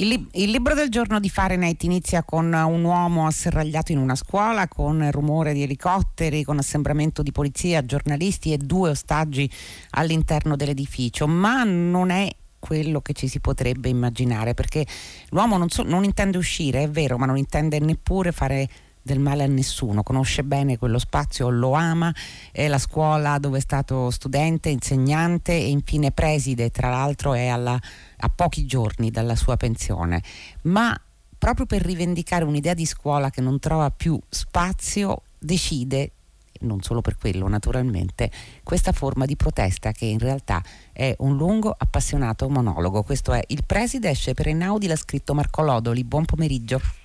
Il, 0.00 0.06
lib- 0.06 0.28
il, 0.34 0.50
libro 0.50 0.74
del 0.74 0.90
giorno 0.90 1.18
di 1.18 1.28
Fahrenheit 1.28 1.82
inizia 1.82 2.22
con 2.22 2.52
un 2.52 2.84
uomo 2.84 3.26
asserragliato 3.26 3.90
in 3.90 3.98
una 3.98 4.14
scuola, 4.14 4.68
con 4.68 5.10
rumore 5.10 5.52
di 5.52 5.64
elicotteri, 5.64 6.44
con 6.44 6.58
assembramento 6.58 7.20
di 7.20 7.32
polizia, 7.32 7.84
giornalisti 7.84 8.52
e 8.52 8.58
due 8.58 8.90
ostaggi 8.90 9.50
all'interno 9.90 10.54
dell'edificio, 10.54 11.26
ma 11.26 11.64
non 11.64 12.10
è 12.10 12.32
quello 12.60 13.00
che 13.00 13.12
ci 13.12 13.26
si 13.26 13.40
potrebbe 13.40 13.88
immaginare, 13.88 14.54
perché 14.54 14.86
l'uomo 15.30 15.56
non, 15.56 15.68
so- 15.68 15.82
non 15.82 16.04
intende 16.04 16.38
uscire, 16.38 16.84
è 16.84 16.88
vero, 16.88 17.18
ma 17.18 17.26
non 17.26 17.36
intende 17.36 17.80
neppure 17.80 18.30
fare 18.30 18.68
del 19.08 19.18
male 19.18 19.44
a 19.44 19.46
nessuno, 19.46 20.02
conosce 20.02 20.44
bene 20.44 20.76
quello 20.76 20.98
spazio, 20.98 21.48
lo 21.48 21.72
ama, 21.72 22.14
è 22.52 22.68
la 22.68 22.76
scuola 22.76 23.38
dove 23.38 23.56
è 23.56 23.60
stato 23.60 24.10
studente, 24.10 24.68
insegnante 24.68 25.52
e 25.52 25.70
infine 25.70 26.10
preside, 26.12 26.70
tra 26.70 26.90
l'altro 26.90 27.32
è 27.32 27.46
alla, 27.46 27.80
a 28.18 28.28
pochi 28.28 28.66
giorni 28.66 29.10
dalla 29.10 29.34
sua 29.34 29.56
pensione, 29.56 30.22
ma 30.62 30.98
proprio 31.38 31.64
per 31.64 31.80
rivendicare 31.82 32.44
un'idea 32.44 32.74
di 32.74 32.84
scuola 32.84 33.30
che 33.30 33.40
non 33.40 33.58
trova 33.58 33.90
più 33.90 34.20
spazio, 34.28 35.22
decide 35.38 36.12
non 36.60 36.82
solo 36.82 37.00
per 37.00 37.16
quello 37.16 37.46
naturalmente, 37.46 38.30
questa 38.64 38.90
forma 38.90 39.26
di 39.26 39.36
protesta 39.36 39.92
che 39.92 40.06
in 40.06 40.18
realtà 40.18 40.60
è 40.92 41.14
un 41.18 41.36
lungo, 41.36 41.72
appassionato 41.76 42.48
monologo. 42.48 43.04
Questo 43.04 43.32
è 43.32 43.40
Il 43.46 43.62
preside 43.64 44.10
esce 44.10 44.34
per 44.34 44.48
Einaudi, 44.48 44.88
l'ha 44.88 44.96
scritto 44.96 45.34
Marco 45.34 45.62
Lodoli. 45.62 46.02
Buon 46.02 46.24
pomeriggio. 46.24 46.97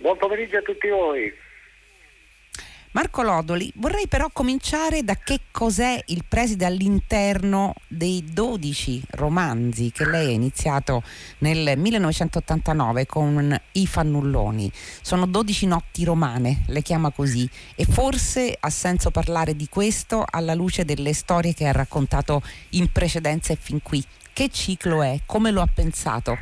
Buon 0.00 0.16
pomeriggio 0.16 0.58
a 0.58 0.62
tutti 0.62 0.88
voi. 0.88 1.32
Marco 2.92 3.22
Lodoli, 3.22 3.70
vorrei 3.76 4.06
però 4.06 4.30
cominciare 4.32 5.02
da 5.02 5.16
che 5.16 5.40
cos'è 5.50 6.00
il 6.06 6.24
preside 6.26 6.66
all'interno 6.66 7.74
dei 7.88 8.24
12 8.32 9.02
romanzi 9.10 9.90
che 9.90 10.06
lei 10.06 10.28
ha 10.28 10.32
iniziato 10.32 11.02
nel 11.38 11.76
1989 11.76 13.06
con 13.06 13.60
I 13.72 13.86
fannulloni. 13.86 14.70
Sono 15.02 15.26
12 15.26 15.66
notti 15.66 16.04
romane, 16.04 16.62
le 16.68 16.82
chiama 16.82 17.10
così, 17.10 17.48
e 17.74 17.84
forse 17.84 18.56
ha 18.58 18.70
senso 18.70 19.10
parlare 19.10 19.54
di 19.54 19.68
questo 19.68 20.24
alla 20.28 20.54
luce 20.54 20.84
delle 20.84 21.12
storie 21.12 21.54
che 21.54 21.66
ha 21.66 21.72
raccontato 21.72 22.40
in 22.70 22.90
precedenza 22.92 23.52
e 23.52 23.58
fin 23.60 23.82
qui. 23.82 24.02
Che 24.32 24.48
ciclo 24.48 25.02
è? 25.02 25.20
Come 25.26 25.50
lo 25.50 25.60
ha 25.60 25.68
pensato? 25.72 26.38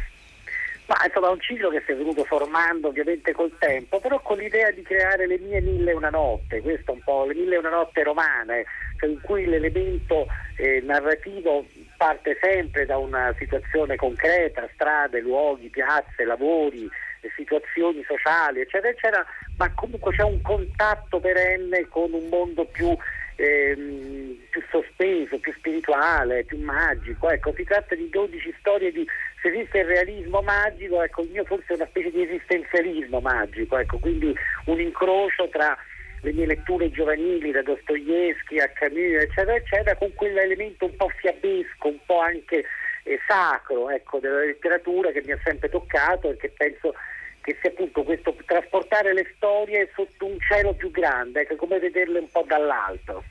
Ma 0.86 0.94
insomma 1.04 1.28
è 1.28 1.32
un 1.32 1.40
ciclo 1.40 1.68
che 1.68 1.82
si 1.84 1.92
è 1.92 1.96
venuto 1.96 2.22
formando 2.24 2.88
ovviamente 2.88 3.32
col 3.32 3.52
tempo, 3.58 3.98
però 3.98 4.20
con 4.20 4.38
l'idea 4.38 4.70
di 4.70 4.82
creare 4.82 5.26
le 5.26 5.38
mie 5.38 5.60
mille 5.60 5.90
e 5.90 5.94
una 5.94 6.10
notte, 6.10 6.60
questo 6.60 6.92
un 6.92 7.00
po' 7.02 7.24
le 7.24 7.34
mille 7.34 7.56
e 7.56 7.58
una 7.58 7.70
notte 7.70 8.04
romane, 8.04 8.66
cioè 8.98 9.10
in 9.10 9.20
cui 9.20 9.46
l'elemento 9.46 10.28
eh, 10.56 10.80
narrativo 10.84 11.66
parte 11.96 12.38
sempre 12.40 12.86
da 12.86 12.98
una 12.98 13.34
situazione 13.36 13.96
concreta, 13.96 14.68
strade, 14.74 15.20
luoghi, 15.20 15.70
piazze, 15.70 16.24
lavori, 16.24 16.88
eh, 17.20 17.32
situazioni 17.34 18.04
sociali, 18.06 18.60
eccetera, 18.60 18.92
eccetera, 18.92 19.26
ma 19.56 19.72
comunque 19.74 20.14
c'è 20.14 20.22
un 20.22 20.40
contatto 20.40 21.18
perenne 21.18 21.88
con 21.88 22.12
un 22.12 22.28
mondo 22.28 22.64
più 22.64 22.96
ehm, 23.36 24.36
più 24.50 24.62
sospeso, 24.70 25.38
più 25.38 25.52
spirituale, 25.52 26.44
più 26.44 26.58
magico. 26.62 27.30
Ecco, 27.30 27.52
si 27.54 27.64
tratta 27.64 27.94
di 27.94 28.08
12 28.08 28.54
storie 28.58 28.90
di 28.90 29.06
se 29.46 29.52
esiste 29.52 29.78
il 29.78 29.84
realismo 29.84 30.42
magico, 30.42 31.02
ecco, 31.02 31.22
il 31.22 31.30
mio 31.30 31.44
forse 31.44 31.66
è 31.68 31.76
una 31.76 31.86
specie 31.86 32.10
di 32.10 32.22
esistenzialismo 32.22 33.20
magico, 33.20 33.78
ecco, 33.78 33.98
quindi 33.98 34.34
un 34.64 34.80
incrocio 34.80 35.48
tra 35.48 35.76
le 36.20 36.32
mie 36.32 36.46
letture 36.46 36.90
giovanili 36.90 37.52
da 37.52 37.62
Dostoevsky 37.62 38.58
a 38.58 38.68
Camus, 38.68 39.22
eccetera, 39.22 39.54
eccetera, 39.54 39.96
con 39.96 40.12
quell'elemento 40.14 40.86
un 40.86 40.96
po' 40.96 41.10
fiabesco, 41.16 41.86
un 41.86 41.98
po' 42.04 42.18
anche 42.18 42.64
eh, 43.04 43.20
sacro 43.28 43.90
ecco, 43.90 44.18
della 44.18 44.40
letteratura 44.40 45.12
che 45.12 45.22
mi 45.24 45.32
ha 45.32 45.38
sempre 45.44 45.68
toccato 45.68 46.30
e 46.30 46.36
che 46.36 46.48
penso 46.48 46.94
che 47.40 47.56
sia 47.60 47.70
appunto 47.70 48.02
questo 48.02 48.34
trasportare 48.44 49.12
le 49.12 49.30
storie 49.36 49.88
sotto 49.94 50.26
un 50.26 50.38
cielo 50.40 50.74
più 50.74 50.90
grande, 50.90 51.42
ecco, 51.42 51.54
come 51.54 51.78
vederle 51.78 52.18
un 52.18 52.28
po' 52.28 52.44
dall'alto. 52.44 53.22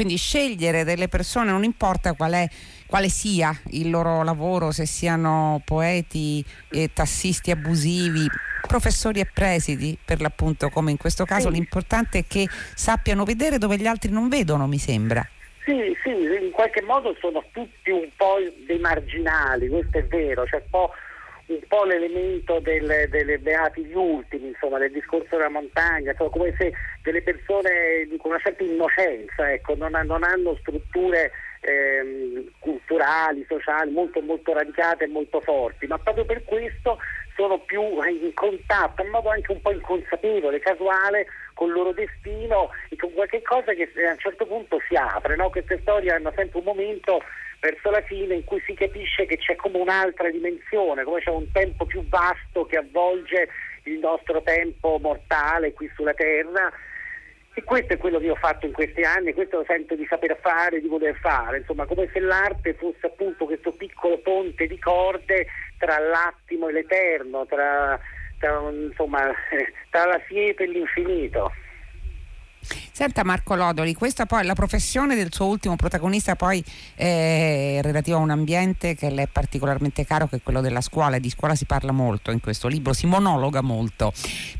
Quindi 0.00 0.16
scegliere 0.16 0.82
delle 0.82 1.08
persone, 1.08 1.50
non 1.50 1.62
importa 1.62 2.14
qual 2.14 2.32
è, 2.32 2.48
quale 2.86 3.10
sia 3.10 3.54
il 3.72 3.90
loro 3.90 4.22
lavoro, 4.22 4.70
se 4.70 4.86
siano 4.86 5.60
poeti, 5.62 6.42
eh, 6.70 6.88
tassisti 6.94 7.50
abusivi, 7.50 8.26
professori 8.66 9.20
e 9.20 9.26
presidi, 9.26 9.98
per 10.02 10.22
l'appunto 10.22 10.70
come 10.70 10.90
in 10.90 10.96
questo 10.96 11.26
caso, 11.26 11.48
sì. 11.48 11.56
l'importante 11.56 12.20
è 12.20 12.24
che 12.26 12.48
sappiano 12.74 13.24
vedere 13.24 13.58
dove 13.58 13.76
gli 13.76 13.86
altri 13.86 14.10
non 14.10 14.30
vedono, 14.30 14.66
mi 14.66 14.78
sembra. 14.78 15.22
Sì, 15.66 15.94
sì, 16.02 16.08
in 16.08 16.50
qualche 16.50 16.80
modo 16.80 17.14
sono 17.20 17.44
tutti 17.52 17.90
un 17.90 18.08
po' 18.16 18.36
dei 18.66 18.78
marginali, 18.78 19.68
questo 19.68 19.98
è 19.98 20.04
vero, 20.04 20.46
cioè 20.46 20.62
un 20.64 20.70
po' 20.70 20.92
un 21.54 21.66
po' 21.66 21.84
l'elemento 21.84 22.60
del, 22.60 23.08
delle 23.10 23.38
beati 23.38 23.84
gli 23.84 23.94
ultimi, 23.94 24.48
insomma, 24.48 24.78
del 24.78 24.92
discorso 24.92 25.36
della 25.36 25.48
montagna, 25.48 26.10
insomma, 26.10 26.30
come 26.30 26.54
se 26.56 26.72
delle 27.02 27.22
persone 27.22 28.06
con 28.18 28.30
una 28.30 28.40
certa 28.40 28.62
innocenza, 28.62 29.52
ecco, 29.52 29.74
non, 29.76 29.98
non, 30.04 30.22
hanno 30.22 30.56
strutture 30.60 31.32
ehm, 31.60 32.50
culturali, 32.58 33.44
sociali 33.48 33.90
molto, 33.90 34.20
molto 34.20 34.52
radicate 34.52 35.04
e 35.04 35.08
molto 35.08 35.40
forti, 35.40 35.86
ma 35.86 35.98
proprio 35.98 36.24
per 36.24 36.44
questo 36.44 36.98
sono 37.34 37.58
più 37.60 37.82
in 38.04 38.34
contatto, 38.34 39.02
in 39.02 39.10
modo 39.10 39.30
anche 39.30 39.52
un 39.52 39.60
po' 39.62 39.72
inconsapevole, 39.72 40.58
casuale, 40.60 41.26
con 41.54 41.68
il 41.68 41.74
loro 41.74 41.92
destino 41.92 42.70
e 42.88 42.96
con 42.96 43.12
qualche 43.12 43.42
cosa 43.42 43.72
che 43.72 43.90
a 44.06 44.12
un 44.12 44.18
certo 44.18 44.46
punto 44.46 44.80
si 44.86 44.94
apre. 44.94 45.36
No? 45.36 45.50
Queste 45.50 45.78
storie 45.80 46.12
hanno 46.12 46.32
sempre 46.36 46.58
un 46.58 46.64
momento 46.64 47.22
verso 47.60 47.90
la 47.90 48.02
fine 48.02 48.34
in 48.34 48.44
cui 48.44 48.60
si 48.66 48.74
capisce 48.74 49.26
che 49.26 49.36
c'è 49.36 49.54
come 49.54 49.78
un'altra 49.78 50.30
dimensione, 50.30 51.04
come 51.04 51.20
c'è 51.20 51.30
un 51.30 51.50
tempo 51.52 51.84
più 51.84 52.06
vasto 52.08 52.64
che 52.64 52.78
avvolge 52.78 53.48
il 53.84 53.98
nostro 53.98 54.42
tempo 54.42 54.98
mortale 55.00 55.72
qui 55.72 55.90
sulla 55.94 56.14
Terra. 56.14 56.72
E 57.52 57.64
questo 57.64 57.94
è 57.94 57.98
quello 57.98 58.18
che 58.18 58.30
ho 58.30 58.36
fatto 58.36 58.64
in 58.64 58.72
questi 58.72 59.02
anni, 59.02 59.34
questo 59.34 59.58
lo 59.58 59.64
sento 59.66 59.94
di 59.94 60.06
saper 60.08 60.38
fare, 60.40 60.80
di 60.80 60.86
poter 60.86 61.16
fare, 61.16 61.58
insomma, 61.58 61.84
come 61.84 62.08
se 62.12 62.20
l'arte 62.20 62.74
fosse 62.74 63.06
appunto 63.06 63.44
questo 63.44 63.72
piccolo 63.72 64.18
ponte 64.18 64.66
di 64.66 64.78
corde 64.78 65.46
tra 65.76 65.98
l'attimo 65.98 66.68
e 66.68 66.72
l'eterno, 66.72 67.46
tra, 67.46 67.98
tra, 68.38 68.60
insomma, 68.70 69.32
tra 69.90 70.06
la 70.06 70.20
siepe 70.28 70.62
e 70.62 70.68
l'infinito. 70.68 71.52
Senta 73.00 73.24
Marco 73.24 73.54
Lodoli, 73.54 73.94
questa 73.94 74.26
poi 74.26 74.44
la 74.44 74.52
professione 74.52 75.14
del 75.14 75.32
suo 75.32 75.46
ultimo 75.46 75.74
protagonista 75.74 76.36
poi 76.36 76.62
è 76.94 77.78
relativa 77.80 78.18
a 78.18 78.20
un 78.20 78.28
ambiente 78.28 78.94
che 78.94 79.08
le 79.08 79.22
è 79.22 79.26
particolarmente 79.26 80.04
caro 80.04 80.26
che 80.26 80.36
è 80.36 80.42
quello 80.42 80.60
della 80.60 80.82
scuola 80.82 81.18
di 81.18 81.30
scuola 81.30 81.54
si 81.54 81.64
parla 81.64 81.92
molto 81.92 82.30
in 82.30 82.40
questo 82.40 82.68
libro, 82.68 82.92
si 82.92 83.06
monologa 83.06 83.62
molto, 83.62 84.12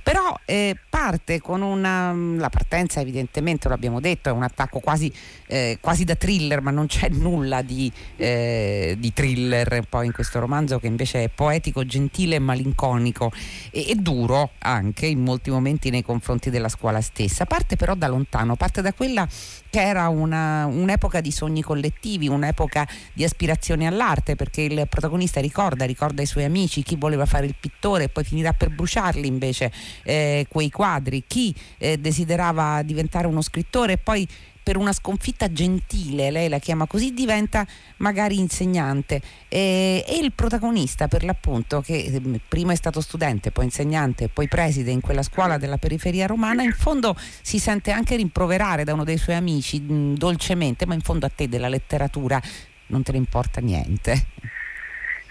però 0.02 0.34
eh, 0.46 0.74
parte 0.88 1.38
con 1.38 1.60
una, 1.60 2.14
la 2.14 2.48
partenza 2.48 3.00
evidentemente 3.00 3.68
lo 3.68 3.74
abbiamo 3.74 4.00
detto 4.00 4.30
è 4.30 4.32
un 4.32 4.42
attacco 4.42 4.78
quasi, 4.78 5.12
eh, 5.46 5.76
quasi 5.78 6.04
da 6.04 6.14
thriller 6.14 6.62
ma 6.62 6.70
non 6.70 6.86
c'è 6.86 7.10
nulla 7.10 7.60
di, 7.60 7.92
eh, 8.16 8.96
di, 8.98 9.12
thriller 9.12 9.82
poi 9.86 10.06
in 10.06 10.12
questo 10.12 10.40
romanzo 10.40 10.78
che 10.78 10.86
invece 10.86 11.24
è 11.24 11.28
poetico, 11.28 11.84
gentile 11.84 12.36
e 12.36 12.38
malinconico 12.38 13.30
e, 13.70 13.90
e 13.90 13.96
duro 13.96 14.52
anche 14.60 15.04
in 15.04 15.20
molti 15.20 15.50
momenti 15.50 15.90
nei 15.90 16.02
confronti 16.02 16.48
della 16.48 16.70
scuola 16.70 17.02
stessa, 17.02 17.44
parte 17.44 17.76
però 17.76 17.94
da 17.94 18.08
lontano, 18.08 18.28
parte 18.56 18.80
da 18.80 18.92
quella 18.92 19.28
che 19.68 19.80
era 19.80 20.08
una, 20.08 20.66
un'epoca 20.66 21.20
di 21.20 21.30
sogni 21.30 21.62
collettivi, 21.62 22.28
un'epoca 22.28 22.88
di 23.12 23.24
aspirazioni 23.24 23.86
all'arte, 23.86 24.36
perché 24.36 24.62
il 24.62 24.86
protagonista 24.88 25.41
ricorda, 25.41 25.84
ricorda 25.84 26.22
i 26.22 26.26
suoi 26.26 26.44
amici, 26.44 26.82
chi 26.82 26.96
voleva 26.96 27.26
fare 27.26 27.46
il 27.46 27.54
pittore 27.58 28.04
e 28.04 28.08
poi 28.08 28.24
finirà 28.24 28.52
per 28.52 28.70
bruciarli 28.70 29.26
invece 29.26 29.70
eh, 30.02 30.46
quei 30.48 30.70
quadri, 30.70 31.24
chi 31.26 31.54
eh, 31.78 31.98
desiderava 31.98 32.82
diventare 32.82 33.26
uno 33.26 33.42
scrittore 33.42 33.92
e 33.92 33.98
poi 33.98 34.26
per 34.70 34.78
una 34.78 34.92
sconfitta 34.92 35.50
gentile, 35.50 36.31
lei 36.31 36.48
la 36.48 36.60
chiama 36.60 36.86
così, 36.86 37.12
diventa 37.12 37.66
magari 37.97 38.38
insegnante 38.38 39.20
e, 39.48 40.04
e 40.06 40.19
il 40.22 40.31
protagonista 40.32 41.08
per 41.08 41.25
l'appunto 41.25 41.81
che 41.81 42.04
ehm, 42.04 42.39
prima 42.47 42.71
è 42.71 42.77
stato 42.77 43.00
studente, 43.00 43.50
poi 43.50 43.65
insegnante, 43.65 44.28
poi 44.28 44.47
preside 44.47 44.92
in 44.92 45.00
quella 45.00 45.24
scuola 45.24 45.59
della 45.59 45.77
periferia 45.77 46.27
romana, 46.27 46.62
in 46.62 46.71
fondo 46.71 47.16
si 47.42 47.59
sente 47.59 47.91
anche 47.91 48.15
rimproverare 48.15 48.84
da 48.84 48.92
uno 48.92 49.03
dei 49.03 49.18
suoi 49.18 49.34
amici 49.34 49.80
mh, 49.80 50.15
dolcemente, 50.15 50.86
ma 50.86 50.94
in 50.94 51.00
fondo 51.00 51.27
a 51.27 51.33
te 51.34 51.48
della 51.48 51.68
letteratura 51.68 52.41
non 52.86 53.03
te 53.03 53.10
ne 53.10 53.18
importa 53.18 53.60
niente. 53.60 54.27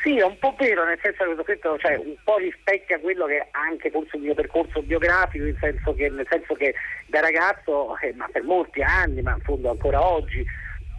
Sì, 0.01 0.17
è 0.17 0.23
un 0.23 0.37
po' 0.39 0.55
vero, 0.57 0.85
nel 0.85 0.99
senso 1.01 1.25
che 1.35 1.43
questo 1.43 1.77
cioè, 1.77 1.95
un 1.95 2.15
po' 2.23 2.37
rispecchia 2.37 2.99
quello 2.99 3.25
che 3.25 3.47
anche 3.51 3.91
forse 3.91 4.15
il 4.15 4.23
mio 4.23 4.33
percorso 4.33 4.81
biografico, 4.81 5.43
nel 5.43 5.57
senso 5.59 5.93
che, 5.93 6.09
nel 6.09 6.27
senso 6.29 6.53
che 6.53 6.73
da 7.07 7.19
ragazzo, 7.19 7.97
eh, 7.99 8.13
ma 8.13 8.27
per 8.31 8.43
molti 8.43 8.81
anni, 8.81 9.21
ma 9.21 9.33
in 9.33 9.41
fondo 9.41 9.69
ancora 9.69 10.01
oggi, 10.01 10.45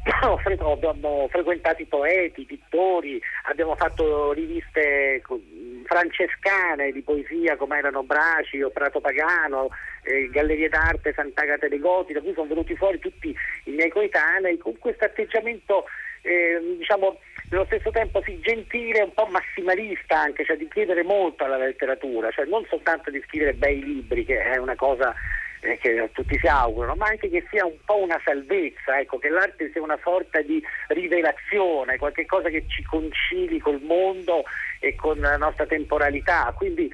abbiamo 0.04 1.28
frequentato 1.28 1.80
i 1.80 1.86
poeti, 1.86 2.42
i 2.42 2.46
pittori, 2.46 3.20
abbiamo 3.44 3.74
fatto 3.74 4.32
riviste 4.32 5.22
francescane 5.84 6.92
di 6.92 7.02
poesia 7.02 7.56
come 7.56 7.78
erano 7.78 8.02
Braci 8.02 8.60
o 8.60 8.68
Prato 8.68 9.00
Pagano, 9.00 9.70
eh, 10.02 10.28
Gallerie 10.28 10.68
d'arte 10.68 11.14
Sant'Agata 11.14 11.68
dei 11.68 11.78
Goti, 11.78 12.12
da 12.12 12.20
cui 12.20 12.34
sono 12.34 12.48
venuti 12.48 12.76
fuori 12.76 12.98
tutti 12.98 13.34
i 13.64 13.70
miei 13.70 13.90
coetanei 13.90 14.58
con 14.58 14.78
questo 14.78 15.06
atteggiamento 15.06 15.86
eh, 16.22 16.60
diciamo, 16.78 17.18
nello 17.50 17.64
stesso 17.66 17.90
tempo 17.90 18.22
sì, 18.24 18.40
gentile, 18.40 19.02
un 19.02 19.12
po' 19.12 19.26
massimalista 19.26 20.20
anche, 20.20 20.44
cioè 20.44 20.56
di 20.56 20.68
chiedere 20.68 21.02
molto 21.02 21.44
alla 21.44 21.56
letteratura, 21.56 22.30
cioè 22.30 22.46
non 22.46 22.64
soltanto 22.68 23.10
di 23.10 23.22
scrivere 23.26 23.54
bei 23.54 23.82
libri, 23.82 24.24
che 24.24 24.40
è 24.40 24.56
una 24.56 24.76
cosa 24.76 25.14
eh, 25.60 25.76
che 25.78 26.10
tutti 26.12 26.38
si 26.38 26.46
augurano, 26.46 26.94
ma 26.94 27.06
anche 27.06 27.28
che 27.28 27.44
sia 27.50 27.66
un 27.66 27.76
po' 27.84 27.98
una 27.98 28.20
salvezza, 28.24 28.98
ecco, 28.98 29.18
che 29.18 29.28
l'arte 29.28 29.70
sia 29.72 29.82
una 29.82 29.98
sorta 30.02 30.40
di 30.40 30.62
rivelazione, 30.88 31.98
qualcosa 31.98 32.48
che 32.48 32.64
ci 32.66 32.82
concili 32.82 33.58
col 33.58 33.80
mondo 33.80 34.44
e 34.78 34.94
con 34.94 35.18
la 35.18 35.36
nostra 35.36 35.66
temporalità. 35.66 36.52
Quindi, 36.56 36.90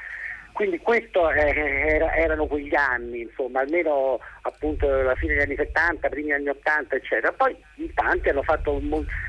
quindi 0.56 0.78
questo 0.78 1.30
era, 1.30 2.14
erano 2.14 2.46
quegli 2.46 2.74
anni, 2.74 3.20
insomma, 3.20 3.60
almeno 3.60 4.18
appunto 4.40 4.88
la 5.02 5.14
fine 5.14 5.34
degli 5.34 5.42
anni 5.42 5.56
70, 5.56 6.08
primi 6.08 6.32
anni 6.32 6.48
80, 6.48 6.96
eccetera. 6.96 7.30
Poi 7.32 7.54
in 7.74 7.92
tanti 7.92 8.30
hanno 8.30 8.42
fatto 8.42 8.80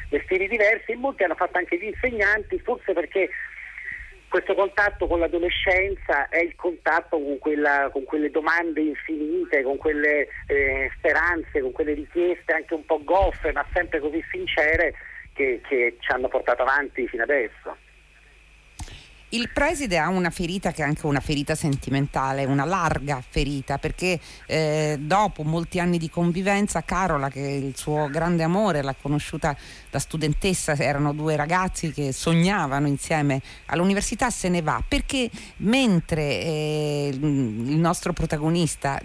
mestieri 0.07 0.47
diversi 0.47 0.93
e 0.93 0.95
molti 0.95 1.23
hanno 1.23 1.35
fatto 1.35 1.57
anche 1.57 1.77
gli 1.77 1.83
insegnanti, 1.83 2.57
forse 2.59 2.93
perché 2.93 3.29
questo 4.29 4.55
contatto 4.55 5.05
con 5.05 5.19
l'adolescenza 5.19 6.29
è 6.29 6.39
il 6.39 6.55
contatto 6.55 7.19
con, 7.21 7.37
quella, 7.39 7.89
con 7.91 8.05
quelle 8.05 8.31
domande 8.31 8.79
infinite, 8.79 9.63
con 9.63 9.75
quelle 9.75 10.29
eh, 10.47 10.89
speranze, 10.95 11.59
con 11.59 11.73
quelle 11.73 11.93
richieste 11.93 12.53
anche 12.53 12.73
un 12.73 12.85
po' 12.85 13.03
goffe, 13.03 13.51
ma 13.51 13.65
sempre 13.73 13.99
così 13.99 14.23
sincere 14.31 14.93
che, 15.33 15.59
che 15.67 15.97
ci 15.99 16.09
hanno 16.13 16.29
portato 16.29 16.61
avanti 16.61 17.05
fino 17.05 17.23
adesso. 17.23 17.75
Il 19.29 19.49
preside 19.53 19.97
ha 19.97 20.07
una 20.07 20.29
ferita 20.29 20.71
che 20.71 20.83
è 20.83 20.85
anche 20.85 21.05
una 21.05 21.19
ferita 21.19 21.53
sentimentale, 21.53 22.45
una 22.45 22.63
larga 22.63 23.21
ferita, 23.27 23.77
perché 23.77 24.17
eh, 24.45 24.97
dopo 25.01 25.43
molti 25.43 25.81
anni 25.81 25.97
di 25.97 26.09
convivenza 26.09 26.81
Carola, 26.83 27.29
che 27.29 27.41
il 27.41 27.75
suo 27.75 28.07
grande 28.09 28.43
amore, 28.43 28.81
l'ha 28.81 28.95
conosciuta 28.95 29.53
da 29.89 29.99
studentessa, 29.99 30.77
erano 30.77 31.11
due 31.11 31.35
ragazzi 31.35 31.91
che 31.91 32.13
sognavano 32.13 32.87
insieme 32.87 33.41
all'università, 33.65 34.29
se 34.29 34.47
ne 34.47 34.61
va, 34.61 34.81
perché 34.87 35.29
mentre 35.57 36.21
eh, 36.21 37.09
il 37.11 37.77
nostro 37.77 38.13
protagonista 38.13 38.97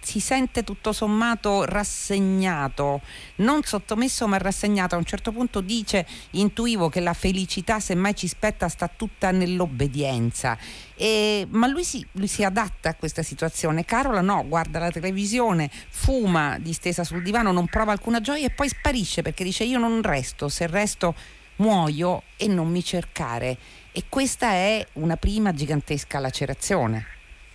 si 0.00 0.20
sente 0.20 0.64
tutto 0.64 0.92
sommato 0.92 1.64
rassegnato, 1.64 3.00
non 3.36 3.62
sottomesso 3.62 4.26
ma 4.26 4.38
rassegnato. 4.38 4.94
A 4.94 4.98
un 4.98 5.04
certo 5.04 5.32
punto 5.32 5.60
dice, 5.60 6.06
intuivo 6.30 6.88
che 6.88 7.00
la 7.00 7.12
felicità 7.12 7.80
semmai 7.80 8.14
ci 8.14 8.26
spetta 8.26 8.68
sta 8.68 8.88
tutta 8.88 9.30
nell'obbedienza. 9.30 10.58
E, 10.96 11.46
ma 11.50 11.66
lui 11.66 11.84
si, 11.84 12.04
lui 12.12 12.26
si, 12.26 12.44
adatta 12.44 12.90
a 12.90 12.94
questa 12.94 13.22
situazione. 13.22 13.84
Carola 13.84 14.20
no, 14.20 14.44
guarda 14.46 14.78
la 14.78 14.90
televisione, 14.90 15.70
fuma 15.88 16.58
distesa 16.58 17.04
sul 17.04 17.22
divano, 17.22 17.52
non 17.52 17.66
prova 17.66 17.92
alcuna 17.92 18.20
gioia 18.20 18.46
e 18.46 18.50
poi 18.50 18.68
sparisce 18.68 19.22
perché 19.22 19.44
dice 19.44 19.64
io 19.64 19.78
non 19.78 20.02
resto, 20.02 20.48
se 20.48 20.66
resto 20.66 21.14
muoio 21.56 22.22
e 22.36 22.48
non 22.48 22.68
mi 22.68 22.82
cercare. 22.82 23.56
E 23.92 24.04
questa 24.08 24.50
è 24.50 24.86
una 24.94 25.16
prima 25.16 25.52
gigantesca 25.52 26.18
lacerazione. 26.18 27.06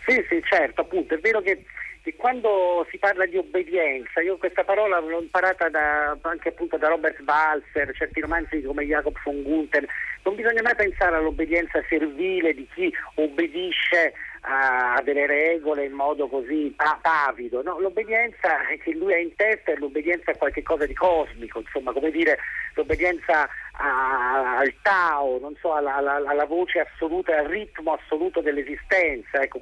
Sì, 0.05 0.23
sì, 0.29 0.41
certo, 0.47 0.81
appunto, 0.81 1.15
è 1.15 1.19
vero 1.19 1.41
che 1.41 1.65
che 2.05 2.15
quando 2.15 2.85
si 2.91 2.99
parla 2.99 3.25
di 3.25 3.35
obbedienza, 3.35 4.21
io 4.21 4.37
questa 4.37 4.63
parola 4.63 4.99
l'ho 4.99 5.21
imparata 5.21 5.69
da, 5.69 6.15
anche 6.21 6.49
appunto 6.49 6.77
da 6.77 6.87
Robert 6.87 7.19
Walser, 7.25 7.95
certi 7.95 8.19
romanzi 8.19 8.61
come 8.61 8.85
Jacob 8.85 9.17
von 9.23 9.41
Gunther, 9.41 9.87
non 10.21 10.35
bisogna 10.35 10.61
mai 10.61 10.75
pensare 10.75 11.15
all'obbedienza 11.15 11.83
servile 11.89 12.53
di 12.53 12.67
chi 12.75 12.93
obbedisce 13.15 14.13
a 14.41 15.01
delle 15.03 15.25
regole 15.25 15.85
in 15.85 15.93
modo 15.93 16.27
così 16.27 16.75
pavido, 17.01 17.63
no? 17.63 17.79
l'obbedienza 17.79 18.59
che 18.83 18.91
lui 18.91 19.11
ha 19.11 19.17
in 19.17 19.33
testa 19.35 19.71
è 19.71 19.75
l'obbedienza 19.77 20.29
a 20.29 20.37
qualche 20.37 20.61
cosa 20.61 20.85
di 20.85 20.93
cosmico, 20.93 21.61
insomma 21.61 21.91
come 21.91 22.11
dire 22.11 22.37
l'obbedienza 22.75 23.49
a, 23.77 24.57
al 24.57 24.73
Tao, 24.81 25.39
so, 25.59 25.73
alla, 25.73 25.95
alla, 25.95 26.21
alla, 26.25 26.45
voce 26.45 26.79
assoluta, 26.79 27.37
al 27.37 27.45
ritmo 27.45 27.93
assoluto 27.93 28.41
dell'esistenza. 28.41 29.41
Ecco, 29.41 29.59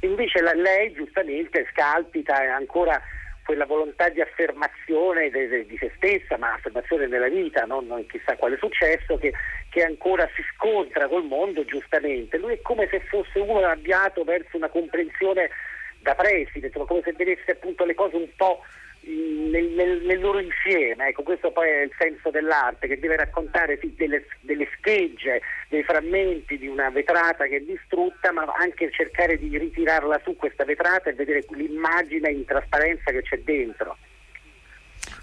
invece 0.00 0.40
la, 0.40 0.52
lei 0.54 0.92
giustamente 0.92 1.66
scalpita 1.70 2.34
ancora 2.34 3.00
quella 3.44 3.66
volontà 3.66 4.08
di 4.10 4.20
affermazione 4.20 5.30
de, 5.30 5.48
de, 5.48 5.66
di 5.66 5.76
se 5.76 5.90
stessa, 5.96 6.36
ma 6.36 6.52
affermazione 6.52 7.08
nella 7.08 7.28
vita, 7.28 7.64
non, 7.64 7.86
non 7.86 8.06
chissà 8.06 8.36
quale 8.36 8.56
successo, 8.56 9.16
che, 9.18 9.32
che, 9.70 9.82
ancora 9.82 10.28
si 10.36 10.42
scontra 10.54 11.08
col 11.08 11.24
mondo 11.24 11.64
giustamente. 11.64 12.38
Lui 12.38 12.54
è 12.54 12.62
come 12.62 12.86
se 12.88 13.00
fosse 13.00 13.40
uno 13.40 13.66
avviato 13.66 14.22
verso 14.22 14.56
una 14.56 14.68
comprensione 14.68 15.50
da 15.98 16.14
preside, 16.14 16.70
come 16.70 17.02
se 17.02 17.12
vedesse 17.12 17.50
appunto 17.50 17.84
le 17.84 17.94
cose 17.94 18.16
un 18.16 18.28
po' 18.36 18.62
nel, 19.02 19.66
nel, 19.66 20.02
nel, 20.02 20.20
loro 20.20 20.38
insieme. 20.38 21.08
Ecco, 21.08 21.22
questo 21.22 21.50
poi 21.50 21.68
è 21.68 21.80
il 21.82 21.92
senso 21.98 22.30
dell'arte, 22.30 22.86
che 22.86 22.98
deve 22.98 23.16
raccontare 23.16 23.78
sì, 23.80 23.94
delle, 23.96 24.26
delle, 24.40 24.68
schegge, 24.76 25.40
dei 25.68 25.82
frammenti 25.82 26.58
di 26.58 26.66
una 26.66 26.90
vetrata 26.90 27.46
che 27.46 27.56
è 27.56 27.60
distrutta, 27.60 28.32
ma 28.32 28.44
anche 28.56 28.90
cercare 28.90 29.38
di 29.38 29.56
ritirarla 29.56 30.20
su 30.24 30.36
questa 30.36 30.64
vetrata 30.64 31.10
e 31.10 31.14
vedere 31.14 31.44
l'immagine 31.50 32.30
in 32.30 32.44
trasparenza 32.44 33.10
che 33.10 33.22
c'è 33.22 33.38
dentro 33.38 33.96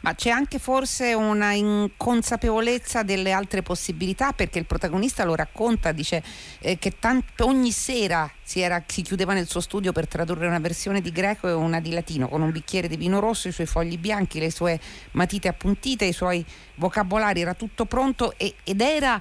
ma 0.01 0.13
c'è 0.15 0.29
anche 0.29 0.59
forse 0.59 1.13
una 1.13 1.53
inconsapevolezza 1.53 3.03
delle 3.03 3.31
altre 3.31 3.61
possibilità 3.61 4.31
perché 4.33 4.59
il 4.59 4.65
protagonista 4.65 5.23
lo 5.23 5.35
racconta, 5.35 5.91
dice 5.91 6.23
eh, 6.59 6.77
che 6.77 6.93
tant- 6.99 7.41
ogni 7.41 7.71
sera 7.71 8.29
si, 8.41 8.61
era, 8.61 8.83
si, 8.85 9.01
chiudeva 9.01 9.33
nel 9.33 9.47
suo 9.47 9.61
studio 9.61 9.91
per 9.91 10.07
tradurre 10.07 10.47
una 10.47 10.59
versione 10.59 11.01
di 11.01 11.11
greco 11.11 11.47
e 11.47 11.53
una 11.53 11.79
di 11.79 11.91
latino 11.91 12.27
con 12.27 12.41
un 12.41 12.51
bicchiere 12.51 12.87
di 12.87 12.97
vino 12.97 13.19
rosso, 13.19 13.47
i 13.47 13.51
suoi 13.51 13.67
fogli 13.67 13.97
bianchi, 13.97 14.39
le 14.39 14.51
sue 14.51 14.79
matite 15.11 15.47
appuntite, 15.47 16.05
i 16.05 16.13
suoi 16.13 16.45
vocabolari, 16.75 17.41
era 17.41 17.53
tutto 17.53 17.85
pronto 17.85 18.33
e, 18.37 18.55
ed 18.63 18.81
era 18.81 19.19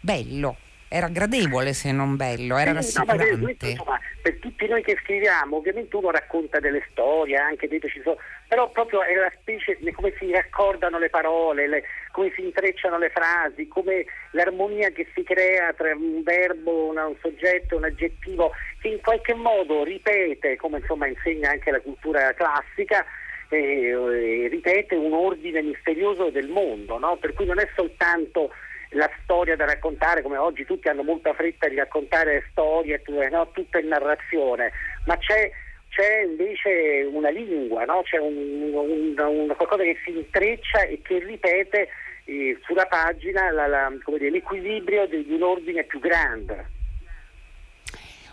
bello 0.00 0.56
era 0.94 1.08
gradevole 1.08 1.72
se 1.72 1.90
non 1.90 2.14
bello, 2.14 2.56
era 2.56 2.80
sì, 2.80 2.96
rassicurante. 2.96 3.34
No, 3.34 3.42
questo, 3.42 3.66
insomma, 3.66 4.00
per 4.22 4.38
tutti 4.38 4.68
noi 4.68 4.82
che 4.84 4.96
scriviamo, 5.02 5.56
ovviamente 5.56 5.96
uno 5.96 6.12
racconta 6.12 6.60
delle 6.60 6.86
storie, 6.92 7.36
anche 7.36 7.66
dentro 7.66 7.88
ci 7.88 8.00
sono, 8.04 8.16
però 8.48 8.70
proprio 8.70 9.02
è 9.02 9.14
la 9.14 9.32
specie 9.40 9.78
come 9.92 10.14
si 10.18 10.30
raccordano 10.30 10.98
le 10.98 11.10
parole, 11.10 11.66
le, 11.66 11.82
come 12.12 12.32
si 12.34 12.42
intrecciano 12.42 12.98
le 12.98 13.10
frasi, 13.10 13.66
come 13.68 14.04
l'armonia 14.32 14.90
che 14.90 15.06
si 15.14 15.22
crea 15.22 15.72
tra 15.72 15.94
un 15.94 16.22
verbo, 16.22 16.86
una, 16.86 17.06
un 17.06 17.16
soggetto, 17.20 17.76
un 17.76 17.84
aggettivo, 17.84 18.52
che 18.80 18.88
in 18.88 19.00
qualche 19.00 19.34
modo 19.34 19.82
ripete, 19.82 20.56
come 20.56 20.78
insomma 20.78 21.06
insegna 21.06 21.50
anche 21.50 21.70
la 21.70 21.80
cultura 21.80 22.32
classica, 22.34 23.04
eh, 23.48 24.48
ripete 24.50 24.94
un 24.94 25.12
ordine 25.12 25.62
misterioso 25.62 26.30
del 26.30 26.48
mondo, 26.48 26.98
no? 26.98 27.16
per 27.16 27.32
cui 27.32 27.46
non 27.46 27.58
è 27.58 27.68
soltanto 27.74 28.50
la 28.90 29.10
storia 29.22 29.56
da 29.56 29.64
raccontare, 29.64 30.22
come 30.22 30.36
oggi 30.36 30.64
tutti 30.64 30.88
hanno 30.88 31.02
molta 31.02 31.34
fretta 31.34 31.68
di 31.68 31.76
raccontare 31.76 32.46
storie, 32.50 33.02
no? 33.30 33.50
tutta 33.52 33.78
in 33.78 33.88
narrazione, 33.88 34.72
ma 35.06 35.16
c'è, 35.18 35.50
c'è 35.94 36.22
invece 36.22 37.08
una 37.08 37.28
lingua, 37.28 37.84
no? 37.84 38.02
c'è 38.02 38.18
un, 38.18 38.36
un, 38.72 39.14
un, 39.16 39.54
qualcosa 39.54 39.84
che 39.84 39.96
si 40.04 40.10
intreccia 40.10 40.82
e 40.82 41.00
che 41.02 41.20
ripete 41.20 41.88
eh, 42.24 42.58
sulla 42.64 42.86
pagina 42.86 43.52
la, 43.52 43.68
la, 43.68 43.92
dire, 44.04 44.30
l'equilibrio 44.30 45.06
di, 45.06 45.24
di, 45.24 45.34
un 45.34 45.42
ordine 45.42 45.84
più 45.84 46.00
grande. 46.00 46.66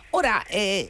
Ora, 0.10 0.44
eh, 0.48 0.90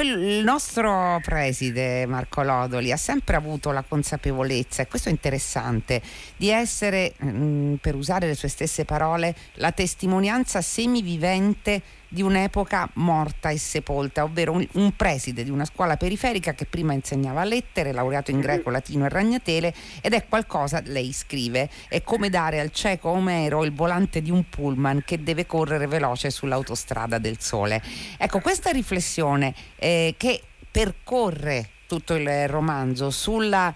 il 0.00 0.42
nostro 0.42 1.20
preside 1.22 2.06
Marco 2.06 2.42
Lodoli 2.42 2.92
ha 2.92 2.96
sempre 2.96 3.36
avuto 3.36 3.72
la 3.72 3.84
consapevolezza, 3.86 4.80
e 4.80 4.88
questo 4.88 5.10
è 5.10 5.12
interessante, 5.12 6.00
di 6.36 6.48
essere, 6.48 7.12
mh, 7.18 7.28
mm, 7.28 7.74
per 7.74 7.94
usare 7.94 8.26
le 8.26 8.34
sue 8.34 8.48
stesse 8.48 8.86
parole, 8.86 9.34
la 9.54 9.72
testimonianza 9.72 10.62
semivivente 10.62 11.82
di 12.12 12.20
un'epoca 12.20 12.90
morta 12.94 13.48
e 13.48 13.56
sepolta, 13.56 14.22
ovvero 14.22 14.52
un, 14.52 14.66
un, 14.72 14.94
preside 14.94 15.44
di 15.44 15.50
una 15.50 15.64
scuola 15.64 15.96
periferica 15.96 16.52
che 16.52 16.66
prima 16.66 16.92
insegnava 16.92 17.42
lettere, 17.42 17.92
laureato 17.92 18.30
in 18.30 18.40
greco, 18.40 18.68
latino 18.68 19.06
e 19.06 19.08
ragnatele 19.08 19.74
ed 20.02 20.12
è 20.12 20.26
qualcosa, 20.28 20.82
lei 20.84 21.10
scrive, 21.12 21.70
è 21.88 22.02
come 22.02 22.28
dare 22.28 22.60
al 22.60 22.70
cieco 22.70 23.08
Omero 23.08 23.64
il 23.64 23.72
volante 23.72 24.20
di 24.20 24.30
un 24.30 24.46
pullman 24.46 25.02
che 25.06 25.22
deve 25.22 25.46
correre 25.46 25.86
veloce 25.86 26.28
sull'autostrada 26.28 27.16
del 27.16 27.40
sole. 27.40 27.82
Ecco, 28.18 28.40
questa 28.40 28.70
riflessione 28.70 29.54
eh, 29.82 30.14
che 30.16 30.40
percorre 30.70 31.70
tutto 31.88 32.14
il 32.14 32.48
romanzo 32.48 33.10
sulla 33.10 33.74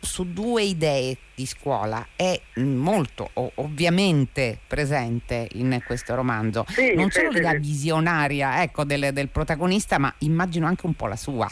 su 0.00 0.32
due 0.32 0.62
idee 0.62 1.16
di 1.34 1.44
scuola 1.44 2.06
è 2.14 2.40
molto 2.56 3.30
ovviamente 3.34 4.58
presente 4.64 5.48
in 5.54 5.80
questo 5.84 6.14
romanzo. 6.14 6.64
Sì, 6.68 6.94
non 6.94 7.10
solo 7.10 7.32
sì, 7.32 7.40
la 7.40 7.54
visionaria 7.54 8.62
ecco, 8.62 8.84
del, 8.84 9.12
del, 9.12 9.28
protagonista, 9.28 9.98
ma 9.98 10.14
immagino 10.18 10.66
anche 10.66 10.86
un 10.86 10.94
po' 10.94 11.06
la 11.08 11.16
sua. 11.16 11.50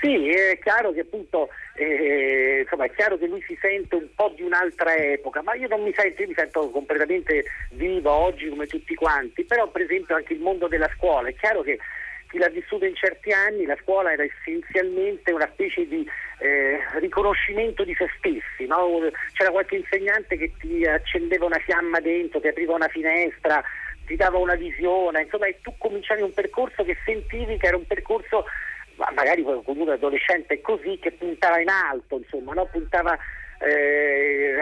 Sì, 0.00 0.28
è 0.28 0.58
chiaro 0.62 0.92
che 0.92 1.00
appunto 1.00 1.48
eh, 1.74 2.60
insomma, 2.62 2.84
è 2.84 2.92
chiaro 2.92 3.18
che 3.18 3.26
lui 3.26 3.42
si 3.46 3.58
sente 3.60 3.96
un 3.96 4.08
po' 4.14 4.32
di 4.36 4.42
un'altra 4.42 4.94
epoca, 4.94 5.42
ma 5.42 5.54
io 5.54 5.66
non 5.66 5.82
mi 5.82 5.92
sento, 5.94 6.22
io 6.22 6.28
mi 6.28 6.34
sento 6.34 6.70
completamente 6.70 7.44
vivo 7.72 8.10
oggi 8.10 8.48
come 8.48 8.66
tutti 8.66 8.94
quanti, 8.94 9.44
però 9.44 9.68
per 9.68 9.82
esempio 9.82 10.14
anche 10.14 10.34
il 10.34 10.40
mondo 10.40 10.68
della 10.68 10.90
scuola, 10.96 11.28
è 11.28 11.34
chiaro 11.34 11.62
che 11.62 11.78
chi 12.30 12.38
l'ha 12.38 12.48
vissuto 12.48 12.84
in 12.84 12.94
certi 12.94 13.32
anni, 13.32 13.66
la 13.66 13.76
scuola 13.82 14.12
era 14.12 14.22
essenzialmente 14.22 15.32
una 15.32 15.48
specie 15.52 15.86
di 15.86 16.08
eh, 16.38 16.78
riconoscimento 16.98 17.84
di 17.84 17.94
se 17.94 18.08
stessi, 18.18 18.66
no? 18.66 19.00
c'era 19.32 19.50
qualche 19.50 19.76
insegnante 19.76 20.36
che 20.36 20.52
ti 20.58 20.84
accendeva 20.86 21.46
una 21.46 21.58
fiamma 21.58 21.98
dentro, 22.00 22.40
ti 22.40 22.48
apriva 22.48 22.74
una 22.74 22.88
finestra, 22.88 23.62
ti 24.06 24.14
dava 24.14 24.38
una 24.38 24.54
visione, 24.54 25.22
insomma 25.22 25.46
e 25.46 25.58
tu 25.60 25.74
cominciavi 25.76 26.22
un 26.22 26.32
percorso 26.32 26.84
che 26.84 26.96
sentivi 27.04 27.56
che 27.56 27.66
era 27.66 27.76
un 27.76 27.86
percorso 27.86 28.44
magari 29.14 29.42
con 29.42 29.62
un 29.64 29.88
adolescente 29.88 30.60
così 30.60 30.98
che 31.00 31.12
puntava 31.12 31.60
in 31.60 31.68
alto, 31.68 32.18
insomma, 32.18 32.52
no? 32.52 32.66
puntava 32.66 33.18
eh, 33.58 34.56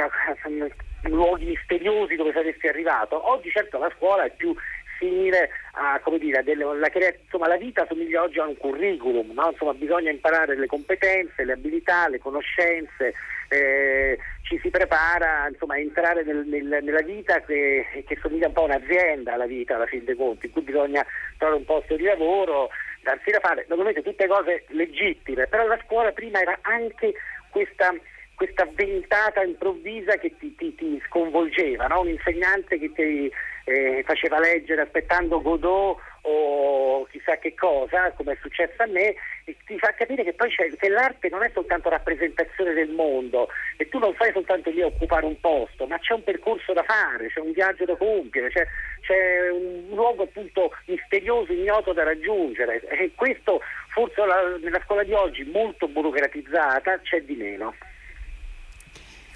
luoghi 1.02 1.44
misteriosi 1.46 2.16
dove 2.16 2.32
saresti 2.32 2.66
arrivato. 2.66 3.30
Oggi 3.30 3.50
certo 3.50 3.78
la 3.78 3.92
scuola 3.96 4.24
è 4.24 4.30
più 4.30 4.54
simile 4.98 5.50
a, 5.72 6.00
come 6.00 6.18
dire, 6.18 6.42
delle, 6.42 6.64
la, 6.64 6.90
insomma, 7.22 7.48
la 7.48 7.56
vita 7.56 7.86
somiglia 7.88 8.22
oggi 8.22 8.38
a 8.38 8.46
un 8.46 8.56
curriculum, 8.56 9.32
no? 9.32 9.50
insomma, 9.50 9.74
bisogna 9.74 10.10
imparare 10.10 10.56
le 10.56 10.66
competenze, 10.66 11.44
le 11.44 11.52
abilità, 11.52 12.08
le 12.08 12.18
conoscenze, 12.18 13.14
eh, 13.48 14.18
ci 14.42 14.58
si 14.62 14.70
prepara 14.70 15.48
insomma, 15.48 15.74
a 15.74 15.78
entrare 15.78 16.22
nel, 16.24 16.44
nel, 16.46 16.78
nella 16.82 17.02
vita 17.02 17.40
che, 17.40 18.04
che, 18.06 18.18
somiglia 18.20 18.48
un 18.48 18.52
po' 18.52 18.62
a 18.62 18.76
un'azienda 18.76 19.34
alla 19.34 19.46
vita 19.46 19.76
alla 19.76 19.86
fin 19.86 20.04
dei 20.04 20.16
conti, 20.16 20.46
in 20.46 20.52
cui 20.52 20.62
bisogna 20.62 21.04
trovare 21.36 21.58
un 21.58 21.64
posto 21.64 21.96
di 21.96 22.04
lavoro, 22.04 22.68
darsi 23.02 23.30
da 23.30 23.40
fare, 23.40 23.64
naturalmente 23.68 24.02
tutte 24.02 24.26
cose 24.26 24.64
legittime, 24.68 25.46
però 25.46 25.66
la 25.66 25.78
scuola 25.84 26.12
prima 26.12 26.40
era 26.40 26.58
anche 26.62 27.14
questa 27.50 27.94
questa 28.38 28.68
ventata 28.72 29.42
improvvisa 29.42 30.14
che 30.16 30.32
ti, 30.38 30.54
ti, 30.54 30.72
ti 30.76 31.02
sconvolgeva, 31.06 31.88
no? 31.88 32.02
un 32.02 32.08
insegnante 32.08 32.78
che 32.78 32.92
ti 32.92 33.28
eh, 33.68 34.02
faceva 34.04 34.40
leggere 34.40 34.80
aspettando 34.80 35.42
Godot 35.42 35.98
o 36.22 37.06
chissà 37.10 37.36
che 37.38 37.54
cosa, 37.54 38.12
come 38.12 38.32
è 38.32 38.38
successo 38.40 38.82
a 38.82 38.86
me, 38.86 39.14
e 39.44 39.56
ti 39.64 39.78
fa 39.78 39.94
capire 39.94 40.24
che 40.24 40.32
poi 40.32 40.50
che 40.54 40.88
l'arte 40.88 41.28
non 41.28 41.42
è 41.42 41.50
soltanto 41.52 41.88
rappresentazione 41.88 42.74
del 42.74 42.90
mondo 42.90 43.48
e 43.76 43.88
tu 43.88 43.98
non 43.98 44.14
fai 44.14 44.32
soltanto 44.32 44.70
lì 44.70 44.82
occupare 44.82 45.26
un 45.26 45.38
posto, 45.40 45.86
ma 45.86 45.98
c'è 45.98 46.14
un 46.14 46.24
percorso 46.24 46.72
da 46.72 46.82
fare, 46.82 47.28
c'è 47.28 47.40
un 47.40 47.52
viaggio 47.52 47.84
da 47.84 47.96
compiere, 47.96 48.48
c'è, 48.48 48.66
c'è 49.00 49.50
un 49.50 49.88
luogo 49.90 50.24
appunto 50.24 50.72
misterioso, 50.86 51.52
ignoto 51.52 51.92
da 51.92 52.04
raggiungere 52.04 52.80
e 52.88 53.12
questo 53.14 53.60
forse 53.88 54.24
la, 54.24 54.58
nella 54.60 54.80
scuola 54.84 55.04
di 55.04 55.12
oggi 55.12 55.44
molto 55.44 55.88
burocratizzata 55.88 57.00
c'è 57.00 57.22
di 57.22 57.36
meno. 57.36 57.74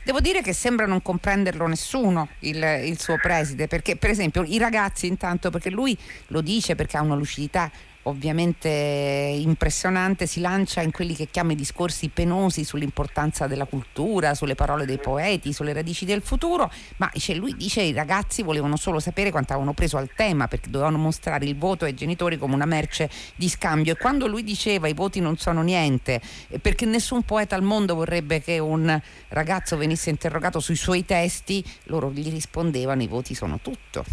Devo 0.05 0.21
dire 0.21 0.43
che 0.43 0.53
sembra 0.53 0.87
non 0.87 1.01
comprenderlo 1.01 1.67
nessuno 1.69 2.29
il, 2.41 2.61
il, 2.85 2.99
suo 2.99 3.19
preside, 3.19 3.69
perché 3.69 3.97
per 3.97 4.11
esempio 4.11 4.43
i 4.43 4.59
ragazzi 4.59 5.07
intanto, 5.07 5.51
perché 5.51 5.71
lui 5.71 5.97
lo 6.29 6.41
dice 6.41 6.75
perché 6.75 6.97
ha 6.97 7.03
una 7.03 7.15
lucidità 7.15 7.71
ovviamente 8.05 8.69
impressionante, 8.69 10.27
si 10.27 10.41
lancia 10.41 10.81
in 10.81 10.91
quelli 10.91 11.15
che 11.15 11.29
chiama 11.31 11.53
i 11.53 11.57
discorsi 11.57 12.09
penosi 12.09 12.65
sull'importanza 12.65 13.47
della 13.47 13.65
cultura, 13.65 14.35
sulle 14.35 14.55
parole 14.55 14.87
dei 14.87 14.99
poeti, 14.99 15.53
sulle 15.53 15.73
radici 15.73 16.05
del 16.05 16.23
futuro, 16.23 16.71
ma 16.97 17.11
cioè, 17.15 17.37
lui 17.37 17.55
dice 17.57 17.81
che 17.81 17.87
i 17.87 17.93
ragazzi 17.93 18.43
volevano 18.43 18.77
solo 18.77 18.99
sapere 18.99 19.31
quanto 19.31 19.53
avevano 19.53 19.75
preso 19.75 19.97
al 19.97 20.11
tema 20.15 20.49
perché 20.49 20.71
dovevano 20.71 20.99
mostrare 20.99 21.45
il 21.45 21.57
voto 21.57 21.85
ai 21.85 21.95
genitori 21.95 22.39
come 22.39 22.55
una 22.55 22.67
merce 22.67 23.11
di 23.37 23.49
scambio 23.49 23.93
e 23.93 23.97
quando 23.97 24.27
lui 24.27 24.43
diceva 24.43 24.89
i 24.89 24.95
voti 24.95 25.21
non 25.21 25.37
sono 25.37 25.63
niente, 25.63 26.21
perché 26.61 26.87
nessun 26.87 27.23
poeta 27.23 27.55
al 27.55 27.63
mondo 27.63 27.95
vorrebbe 27.95 28.41
che 28.41 28.59
un 28.59 29.01
ragazzo 29.29 29.77
venisse 29.77 30.11
interrogato 30.11 30.61
sui 30.61 30.77
suoi 30.77 31.05
testi, 31.05 31.65
loro 31.85 32.11
gli 32.11 32.31
rispondevano 32.31 33.03
i 33.03 33.07
voti 33.07 33.35
sono 33.35 33.59
tutto. 33.61 34.05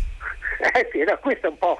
Eh 0.74 0.89
sì, 0.91 1.03
no, 1.03 1.17
questo 1.22 1.48
è 1.48 1.50
un 1.50 1.58
po' 1.58 1.77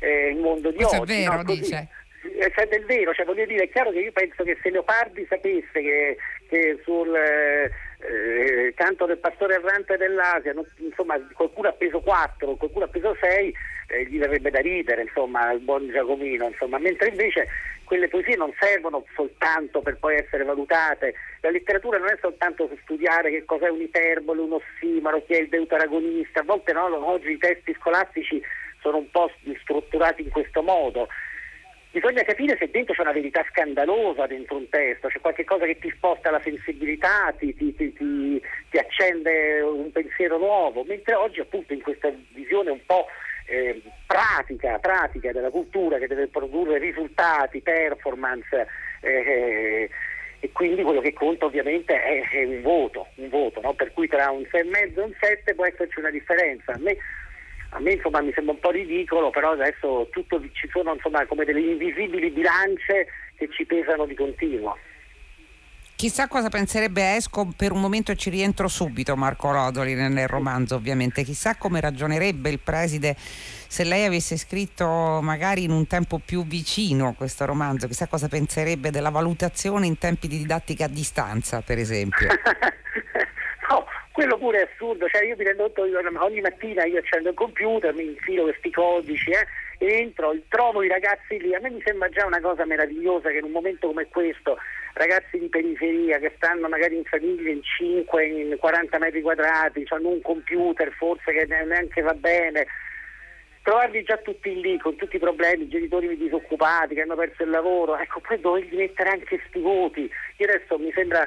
eh, 0.00 0.30
il 0.30 0.38
mondo 0.38 0.70
di 0.70 0.76
Questo 0.76 1.00
oggi. 1.00 1.12
è 1.12 1.16
vero, 1.16 1.36
no? 1.36 1.42
dice. 1.44 1.88
Eh, 2.22 2.52
cioè, 2.54 2.66
del 2.66 2.84
vero, 2.84 3.14
cioè, 3.14 3.24
voglio 3.24 3.46
dire, 3.46 3.64
è 3.64 3.70
chiaro 3.70 3.90
che 3.92 4.00
io 4.00 4.12
penso 4.12 4.42
che 4.44 4.58
se 4.62 4.70
Leopardi 4.70 5.26
sapesse 5.28 5.80
che, 5.80 6.16
che 6.48 6.80
sul 6.84 7.14
eh, 7.14 7.70
eh 8.00 8.74
canto 8.74 9.06
del 9.06 9.18
pastore 9.18 9.54
errante 9.54 9.96
dell'Asia, 9.96 10.52
non, 10.52 10.66
insomma, 10.78 11.18
qualcuno 11.32 11.68
ha 11.68 11.72
preso 11.72 12.00
4, 12.00 12.56
qualcuno 12.56 12.84
ha 12.84 12.88
preso 12.88 13.16
6, 13.18 13.54
eh, 13.88 14.04
gli 14.04 14.18
verrebbe 14.18 14.50
da 14.50 14.60
ridere, 14.60 15.02
insomma, 15.02 15.50
il 15.52 15.60
buon 15.60 15.88
Giacomino, 15.90 16.46
insomma, 16.46 16.78
mentre 16.78 17.08
invece 17.08 17.48
quelle 17.84 18.08
poesie 18.08 18.36
non 18.36 18.52
servono 18.60 19.04
soltanto 19.14 19.80
per 19.80 19.96
poi 19.98 20.16
essere 20.16 20.44
valutate, 20.44 21.14
la 21.40 21.50
letteratura 21.50 21.98
non 21.98 22.08
è 22.08 22.18
soltanto 22.20 22.70
studiare 22.82 23.30
che 23.30 23.44
cos'è 23.44 23.68
un'iperbole, 23.68 24.40
un 24.40 24.60
ossimaro, 24.60 25.24
chi 25.24 25.32
è 25.32 25.40
il 25.40 25.48
deuteragonista, 25.48 26.40
a 26.40 26.44
volte 26.44 26.72
no, 26.72 26.84
oggi 27.04 27.32
i 27.32 27.38
testi 27.38 27.74
scolastici 27.80 28.40
sono 28.80 28.98
un 28.98 29.10
po' 29.10 29.30
strutturati 29.62 30.22
in 30.22 30.30
questo 30.30 30.62
modo. 30.62 31.08
Bisogna 31.92 32.22
capire 32.22 32.56
se 32.56 32.70
dentro 32.70 32.94
c'è 32.94 33.00
una 33.00 33.12
verità 33.12 33.44
scandalosa 33.50 34.26
dentro 34.26 34.56
un 34.56 34.68
testo, 34.68 35.08
c'è 35.08 35.20
qualcosa 35.20 35.64
che 35.64 35.78
ti 35.78 35.90
sposta 35.96 36.30
la 36.30 36.40
sensibilità, 36.40 37.34
ti, 37.36 37.52
ti, 37.54 37.74
ti, 37.74 37.92
ti, 37.92 38.78
accende 38.78 39.60
un 39.60 39.90
pensiero 39.90 40.38
nuovo, 40.38 40.84
mentre 40.84 41.14
oggi 41.14 41.40
appunto 41.40 41.72
in 41.72 41.82
questa 41.82 42.12
visione 42.28 42.70
un 42.70 42.80
po' 42.86 43.06
eh, 43.46 43.82
pratica, 44.06 44.78
pratica 44.78 45.32
della 45.32 45.50
cultura 45.50 45.98
che 45.98 46.06
deve 46.06 46.28
produrre 46.28 46.78
risultati, 46.78 47.60
performance, 47.60 48.68
eh, 49.00 49.90
e 50.38 50.52
quindi 50.52 50.82
quello 50.82 51.00
che 51.00 51.12
conta 51.12 51.44
ovviamente 51.44 52.00
è, 52.00 52.28
è 52.30 52.44
un 52.44 52.62
voto, 52.62 53.08
un 53.16 53.28
voto 53.28 53.60
no? 53.60 53.74
per 53.74 53.92
cui 53.92 54.08
tra 54.08 54.30
un 54.30 54.42
6,5 54.42 54.96
e 54.96 55.00
un 55.00 55.12
7 55.20 55.54
può 55.54 55.66
esserci 55.66 55.98
una 55.98 56.10
differenza. 56.10 56.72
A 56.72 56.78
me 56.78 56.96
a 57.70 57.80
me 57.80 57.92
insomma, 57.92 58.20
mi 58.20 58.32
sembra 58.32 58.54
un 58.54 58.60
po' 58.60 58.70
ridicolo, 58.70 59.30
però 59.30 59.52
adesso 59.52 60.08
tutto, 60.10 60.40
ci 60.52 60.68
sono 60.70 60.94
insomma, 60.94 61.26
come 61.26 61.44
delle 61.44 61.60
invisibili 61.60 62.30
bilance 62.30 63.06
che 63.36 63.48
ci 63.50 63.64
pesano 63.64 64.06
di 64.06 64.14
continuo. 64.14 64.76
Chissà 66.00 66.28
cosa 66.28 66.48
penserebbe 66.48 67.14
Esco, 67.14 67.52
per 67.54 67.72
un 67.72 67.80
momento 67.80 68.14
ci 68.14 68.30
rientro 68.30 68.68
subito 68.68 69.16
Marco 69.16 69.50
Rodoli 69.52 69.94
nel 69.94 70.26
romanzo 70.26 70.74
ovviamente, 70.74 71.22
chissà 71.24 71.56
come 71.56 71.78
ragionerebbe 71.78 72.48
il 72.48 72.58
preside 72.58 73.14
se 73.18 73.84
lei 73.84 74.06
avesse 74.06 74.38
scritto 74.38 75.20
magari 75.20 75.64
in 75.64 75.70
un 75.70 75.86
tempo 75.86 76.18
più 76.24 76.46
vicino 76.46 77.12
questo 77.12 77.44
romanzo, 77.44 77.86
chissà 77.86 78.06
cosa 78.06 78.28
penserebbe 78.28 78.90
della 78.90 79.10
valutazione 79.10 79.86
in 79.86 79.98
tempi 79.98 80.26
di 80.26 80.38
didattica 80.38 80.86
a 80.86 80.88
distanza 80.88 81.60
per 81.60 81.76
esempio. 81.76 82.28
quello 84.20 84.36
pure 84.36 84.58
è 84.60 84.68
assurdo, 84.70 85.08
cioè 85.08 85.24
io 85.24 85.34
mi 85.34 85.44
rendo 85.44 85.72
conto, 85.72 85.82
ogni 86.22 86.40
mattina 86.42 86.84
io 86.84 86.98
accendo 86.98 87.30
il 87.30 87.34
computer, 87.34 87.94
mi 87.94 88.04
infilo 88.04 88.42
questi 88.42 88.70
codici, 88.70 89.30
eh, 89.30 89.46
entro, 89.78 90.36
trovo 90.48 90.82
i 90.82 90.88
ragazzi 90.88 91.40
lì, 91.40 91.54
a 91.54 91.60
me 91.60 91.70
mi 91.70 91.80
sembra 91.82 92.10
già 92.10 92.26
una 92.26 92.40
cosa 92.40 92.66
meravigliosa 92.66 93.30
che 93.30 93.38
in 93.38 93.44
un 93.44 93.50
momento 93.50 93.86
come 93.86 94.08
questo 94.08 94.58
ragazzi 94.92 95.38
di 95.38 95.48
periferia 95.48 96.18
che 96.18 96.32
stanno 96.36 96.68
magari 96.68 96.96
in 96.96 97.04
famiglie 97.04 97.50
in 97.50 97.62
5, 97.62 98.26
in 98.26 98.56
40 98.58 98.98
metri 98.98 99.22
quadrati, 99.22 99.86
hanno 99.88 100.08
un 100.08 100.20
computer 100.20 100.92
forse 100.92 101.32
che 101.32 101.46
neanche 101.46 102.02
va 102.02 102.12
bene, 102.12 102.66
trovarli 103.62 104.02
già 104.02 104.18
tutti 104.18 104.60
lì 104.60 104.78
con 104.78 104.96
tutti 104.96 105.16
i 105.16 105.20
problemi, 105.20 105.66
genitori 105.68 106.14
disoccupati 106.14 106.94
che 106.94 107.00
hanno 107.00 107.16
perso 107.16 107.42
il 107.42 107.48
lavoro, 107.48 107.96
ecco 107.96 108.20
poi 108.20 108.38
dovergli 108.38 108.76
mettere 108.76 109.08
anche 109.08 109.38
questi 109.38 109.60
voti, 109.60 110.10
io 110.36 110.46
adesso 110.46 110.78
mi 110.78 110.92
sembra, 110.92 111.26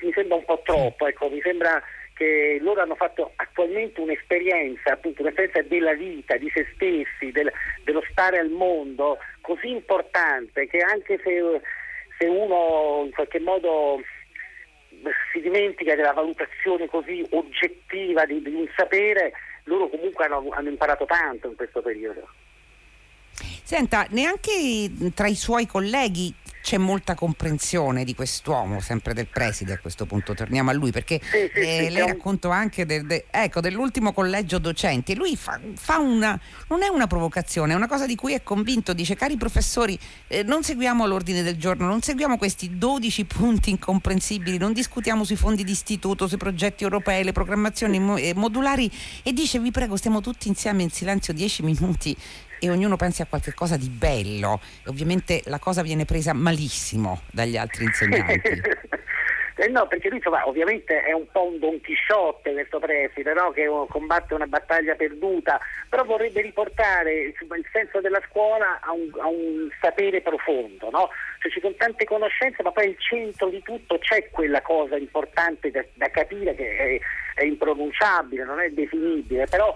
mi 0.00 0.12
sembra 0.14 0.36
un 0.36 0.44
po' 0.46 0.62
troppo, 0.64 1.06
ecco, 1.06 1.28
mi 1.28 1.42
sembra 1.42 1.82
che 2.14 2.58
loro 2.60 2.80
hanno 2.80 2.94
fatto 2.94 3.32
attualmente 3.36 4.00
un'esperienza, 4.00 4.92
appunto 4.92 5.22
un'esperienza 5.22 5.62
della 5.62 5.94
vita, 5.94 6.36
di 6.36 6.50
se 6.54 6.66
stessi, 6.74 7.32
del, 7.32 7.52
dello 7.82 8.02
stare 8.10 8.38
al 8.38 8.50
mondo 8.50 9.18
così 9.40 9.68
importante 9.70 10.66
che 10.66 10.78
anche 10.78 11.20
se, 11.22 11.60
se 12.18 12.26
uno 12.26 13.02
in 13.04 13.10
qualche 13.12 13.40
modo 13.40 14.00
si 15.32 15.40
dimentica 15.40 15.94
della 15.94 16.12
valutazione 16.12 16.86
così 16.86 17.26
oggettiva 17.30 18.24
di, 18.24 18.40
di 18.40 18.54
un 18.54 18.68
sapere, 18.76 19.32
loro 19.64 19.88
comunque 19.88 20.24
hanno, 20.24 20.48
hanno 20.50 20.68
imparato 20.68 21.04
tanto 21.04 21.48
in 21.48 21.56
questo 21.56 21.82
periodo. 21.82 22.28
Senta, 23.62 24.06
neanche 24.10 24.90
tra 25.14 25.26
i 25.26 25.34
suoi 25.34 25.66
colleghi 25.66 26.32
c'è 26.64 26.78
molta 26.78 27.14
comprensione 27.14 28.04
di 28.04 28.14
quest'uomo, 28.14 28.80
sempre 28.80 29.12
del 29.12 29.26
preside 29.26 29.74
a 29.74 29.78
questo 29.78 30.06
punto, 30.06 30.32
torniamo 30.32 30.70
a 30.70 30.72
lui, 30.72 30.92
perché 30.92 31.20
sì, 31.22 31.50
sì, 31.52 31.60
eh, 31.60 31.84
sì, 31.84 31.90
lei 31.92 32.06
racconta 32.06 32.50
anche 32.50 32.86
del, 32.86 33.04
de, 33.04 33.26
ecco, 33.30 33.60
dell'ultimo 33.60 34.14
collegio 34.14 34.56
docenti. 34.56 35.14
Lui 35.14 35.36
fa, 35.36 35.60
fa, 35.74 35.98
una, 35.98 36.40
non 36.68 36.82
è 36.82 36.88
una 36.88 37.06
provocazione, 37.06 37.74
è 37.74 37.76
una 37.76 37.86
cosa 37.86 38.06
di 38.06 38.14
cui 38.14 38.32
è 38.32 38.42
convinto, 38.42 38.94
dice 38.94 39.14
cari 39.14 39.36
professori 39.36 39.98
eh, 40.26 40.42
non 40.42 40.62
seguiamo 40.62 41.04
l'ordine 41.04 41.42
del 41.42 41.58
giorno, 41.58 41.86
non 41.86 42.00
seguiamo 42.00 42.38
questi 42.38 42.78
12 42.78 43.26
punti 43.26 43.68
incomprensibili, 43.68 44.56
non 44.56 44.72
discutiamo 44.72 45.22
sui 45.24 45.36
fondi 45.36 45.64
di 45.64 45.72
istituto, 45.72 46.26
sui 46.26 46.38
progetti 46.38 46.82
europei, 46.82 47.24
le 47.24 47.32
programmazioni 47.32 47.98
mo- 47.98 48.16
eh, 48.16 48.32
modulari. 48.34 48.90
E 49.22 49.34
dice 49.34 49.58
vi 49.58 49.70
prego 49.70 49.96
stiamo 49.96 50.22
tutti 50.22 50.48
insieme 50.48 50.82
in 50.82 50.90
silenzio 50.90 51.34
10 51.34 51.62
minuti 51.62 52.16
e 52.64 52.70
ognuno 52.70 52.96
pensi 52.96 53.20
a 53.20 53.26
qualche 53.26 53.52
cosa 53.52 53.76
di 53.76 53.88
bello. 53.88 54.58
Ovviamente 54.86 55.42
la 55.46 55.58
cosa 55.58 55.82
viene 55.82 56.06
presa 56.06 56.32
malissimo 56.32 57.20
dagli 57.30 57.56
altri 57.56 57.84
insegnanti. 57.84 58.60
Eh 59.56 59.68
no, 59.68 59.86
perché 59.86 60.08
lui 60.08 60.18
insomma, 60.18 60.46
ovviamente 60.48 61.00
è 61.04 61.12
un 61.12 61.26
po' 61.30 61.46
un 61.46 61.60
Don 61.60 61.80
Chisciotte 61.80 62.52
questo 62.52 62.80
preside, 62.80 63.32
no? 63.34 63.52
che 63.52 63.66
combatte 63.88 64.34
una 64.34 64.48
battaglia 64.48 64.96
perduta, 64.96 65.60
però 65.88 66.04
vorrebbe 66.04 66.42
riportare 66.42 67.12
il 67.12 67.68
senso 67.72 68.00
della 68.00 68.20
scuola 68.28 68.80
a 68.80 68.90
un, 68.90 69.08
a 69.20 69.28
un 69.28 69.68
sapere 69.80 70.22
profondo. 70.22 70.90
No? 70.90 71.08
Cioè, 71.38 71.52
ci 71.52 71.60
sono 71.60 71.74
tante 71.78 72.04
conoscenze, 72.04 72.64
ma 72.64 72.72
poi 72.72 72.86
al 72.88 72.96
centro 72.98 73.48
di 73.48 73.62
tutto 73.62 73.96
c'è 73.98 74.28
quella 74.30 74.60
cosa 74.60 74.96
importante 74.96 75.70
da, 75.70 75.84
da 75.94 76.10
capire 76.10 76.56
che 76.56 76.76
è, 76.76 77.40
è 77.40 77.44
impronunciabile, 77.44 78.44
non 78.44 78.58
è 78.58 78.70
definibile, 78.70 79.46
però 79.46 79.72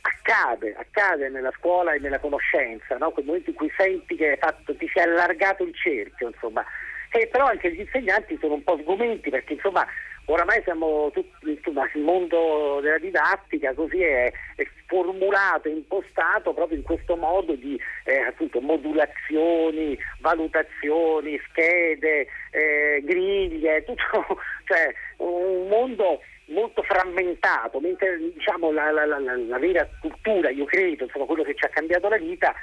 accade, 0.00 0.74
accade 0.76 1.28
nella 1.28 1.52
scuola 1.56 1.92
e 1.92 1.98
nella 1.98 2.18
conoscenza, 2.18 2.96
no? 2.96 3.10
quel 3.10 3.24
momento 3.24 3.50
in 3.50 3.56
cui 3.56 3.72
senti 3.76 4.16
che 4.16 4.36
fatto, 4.40 4.74
ti 4.76 4.88
si 4.88 4.98
è 4.98 5.02
allargato 5.02 5.64
il 5.64 5.74
cerchio, 5.74 6.28
insomma. 6.28 6.64
E 7.10 7.26
però 7.26 7.46
anche 7.46 7.72
gli 7.72 7.80
insegnanti 7.80 8.36
sono 8.38 8.54
un 8.54 8.62
po' 8.62 8.78
sgomenti 8.82 9.30
perché 9.30 9.54
insomma 9.54 9.86
oramai 10.28 10.60
siamo 10.62 11.10
tutti, 11.12 11.50
insomma, 11.50 11.88
il 11.94 12.02
mondo 12.02 12.80
della 12.82 12.98
didattica 12.98 13.72
così 13.72 14.02
è, 14.02 14.30
è 14.56 14.66
formulato, 14.86 15.68
impostato 15.68 16.52
proprio 16.52 16.76
in 16.78 16.84
questo 16.84 17.16
modo 17.16 17.54
di 17.54 17.80
eh, 18.04 18.20
appunto, 18.20 18.60
modulazioni, 18.60 19.98
valutazioni, 20.20 21.40
schede, 21.48 22.26
eh, 22.50 23.02
griglie, 23.04 23.84
tutto, 23.84 24.38
cioè 24.66 24.92
un 25.16 25.68
mondo 25.68 26.20
molto 26.48 26.82
frammentato, 26.82 27.80
mentre 27.80 28.18
diciamo, 28.34 28.70
la, 28.72 28.90
la, 28.90 29.04
la, 29.04 29.18
la, 29.18 29.58
vera 29.58 29.88
cultura, 30.00 30.50
io 30.50 30.64
credo, 30.64 31.04
insomma, 31.04 31.26
quello 31.26 31.42
che 31.42 31.54
ci 31.54 31.64
ha 31.64 31.68
cambiato 31.68 32.08
la 32.08 32.16
vita, 32.16 32.54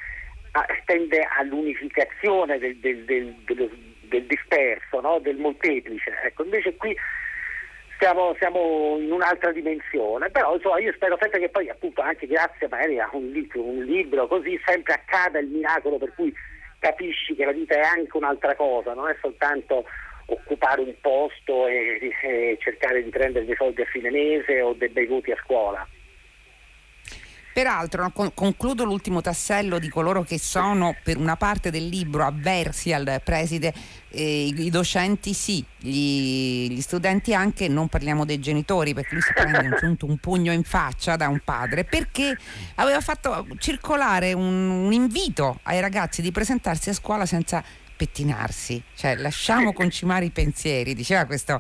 ah, 0.52 0.66
tende 0.86 1.28
all'unificazione 1.38 2.58
del, 2.58 2.78
del, 2.78 3.04
del, 3.06 3.36
del 3.46 4.26
disperso, 4.26 5.02
no? 5.02 5.20
del 5.20 5.38
molteplice. 5.38 6.12
Ecco, 6.24 6.44
invece 6.44 6.76
qui 6.76 6.96
siamo, 8.00 8.36
siamo, 8.40 8.98
in 9.00 9.12
un'altra 9.12 9.52
dimensione, 9.52 10.30
però 10.30 10.56
insomma, 10.56 10.80
io 10.80 10.92
spero 10.94 11.18
sempre 11.20 11.40
che 11.40 11.50
poi 11.50 11.70
appunto 11.70 12.02
anche 12.02 12.28
grazie 12.28 12.68
magari 12.68 13.00
a 13.00 13.10
un 13.14 13.30
libro, 13.30 13.62
un 13.62 13.84
libro 13.84 14.28
così 14.28 14.60
sempre 14.66 14.94
accada 14.94 15.40
il 15.40 15.48
miracolo 15.48 15.98
per 15.98 16.14
cui 16.16 16.34
capisci 16.80 17.36
che 17.36 17.46
la 17.46 17.52
vita 17.52 17.76
è 17.76 17.82
anche 17.82 18.18
un'altra 18.18 18.56
cosa, 18.56 18.94
non 18.94 19.10
è 19.10 19.16
soltanto 19.22 19.86
occupare 20.26 20.82
un 20.82 20.94
posto 21.02 21.68
e, 21.68 22.12
e 22.24 22.58
cercare 22.60 23.04
di 23.04 23.10
prendere 23.10 23.46
dei 23.46 23.56
soldi 23.56 23.82
a 23.82 23.86
fine 23.86 24.10
mese 24.10 24.62
o 24.62 24.74
dei 24.74 24.90
bei 24.90 25.06
voti 25.06 25.32
a 25.32 25.38
scuola. 25.44 25.88
Peraltro, 27.56 28.12
concludo 28.34 28.84
l'ultimo 28.84 29.22
tassello 29.22 29.80
di 29.80 29.88
coloro 29.88 30.24
che 30.24 30.38
sono 30.38 30.94
per 31.02 31.16
una 31.16 31.38
parte 31.38 31.72
del 31.72 31.88
libro 31.88 32.26
avversi 32.26 32.92
al 32.92 33.22
preside, 33.24 33.74
eh, 34.10 34.48
i, 34.48 34.70
docenti 34.70 35.34
sì, 35.34 35.64
gli, 35.78 36.70
gli, 36.70 36.82
studenti 36.82 37.34
anche, 37.34 37.70
non 37.70 37.88
parliamo 37.88 38.26
dei 38.26 38.40
genitori 38.40 38.94
perché 38.94 39.14
lui 39.14 39.22
si 39.22 39.32
prende 39.32 39.60
un, 39.84 39.96
un 40.02 40.18
pugno 40.18 40.52
in 40.52 40.64
faccia 40.64 41.16
da 41.16 41.30
un 41.30 41.40
padre, 41.46 41.86
perché 41.86 42.38
aveva 42.76 43.00
fatto 43.00 43.48
circolare 43.58 44.34
un, 44.34 44.70
un 44.70 44.92
invito 44.92 45.60
ai 45.64 45.80
ragazzi 45.80 46.22
di 46.22 46.34
presentarsi 46.34 46.90
a 46.90 46.94
scuola 46.94 47.26
senza 47.26 47.64
pettinarsi, 47.96 48.82
cioè 48.96 49.16
lasciamo 49.16 49.74
concimare 49.74 50.26
i 50.26 50.32
pensieri, 50.32 50.94
diceva 50.94 51.26
questo 51.26 51.60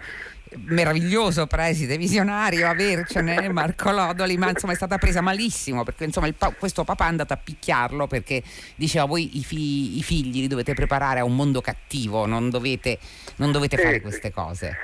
meraviglioso 0.68 1.48
preside 1.48 1.98
visionario 1.98 2.68
avercene 2.68 3.50
Marco 3.50 3.92
Lodoli 3.92 4.38
ma 4.38 4.50
insomma 4.50 4.74
è 4.74 4.76
stata 4.76 4.98
presa 4.98 5.20
malissimo 5.20 5.84
perché 5.84 6.06
insomma 6.06 6.32
pa- 6.38 6.54
questo 6.58 6.84
papà 6.84 7.06
è 7.06 7.10
andato 7.10 7.34
a 7.34 7.38
picchiarlo 7.38 8.08
perché 8.08 8.42
diceva 8.76 9.06
voi 9.06 9.38
i, 9.38 9.44
fi- 9.44 9.98
i, 9.98 10.04
figli 10.04 10.42
li 10.42 10.48
dovete 10.48 10.74
preparare 10.74 11.20
a 11.20 11.26
un 11.26 11.36
mondo 11.36 11.62
cattivo 11.62 12.26
non 12.26 12.50
dovete, 12.50 13.00
non 13.38 13.52
dovete 13.52 13.76
fare 13.78 14.00
queste 14.02 14.32
cose 14.32 14.78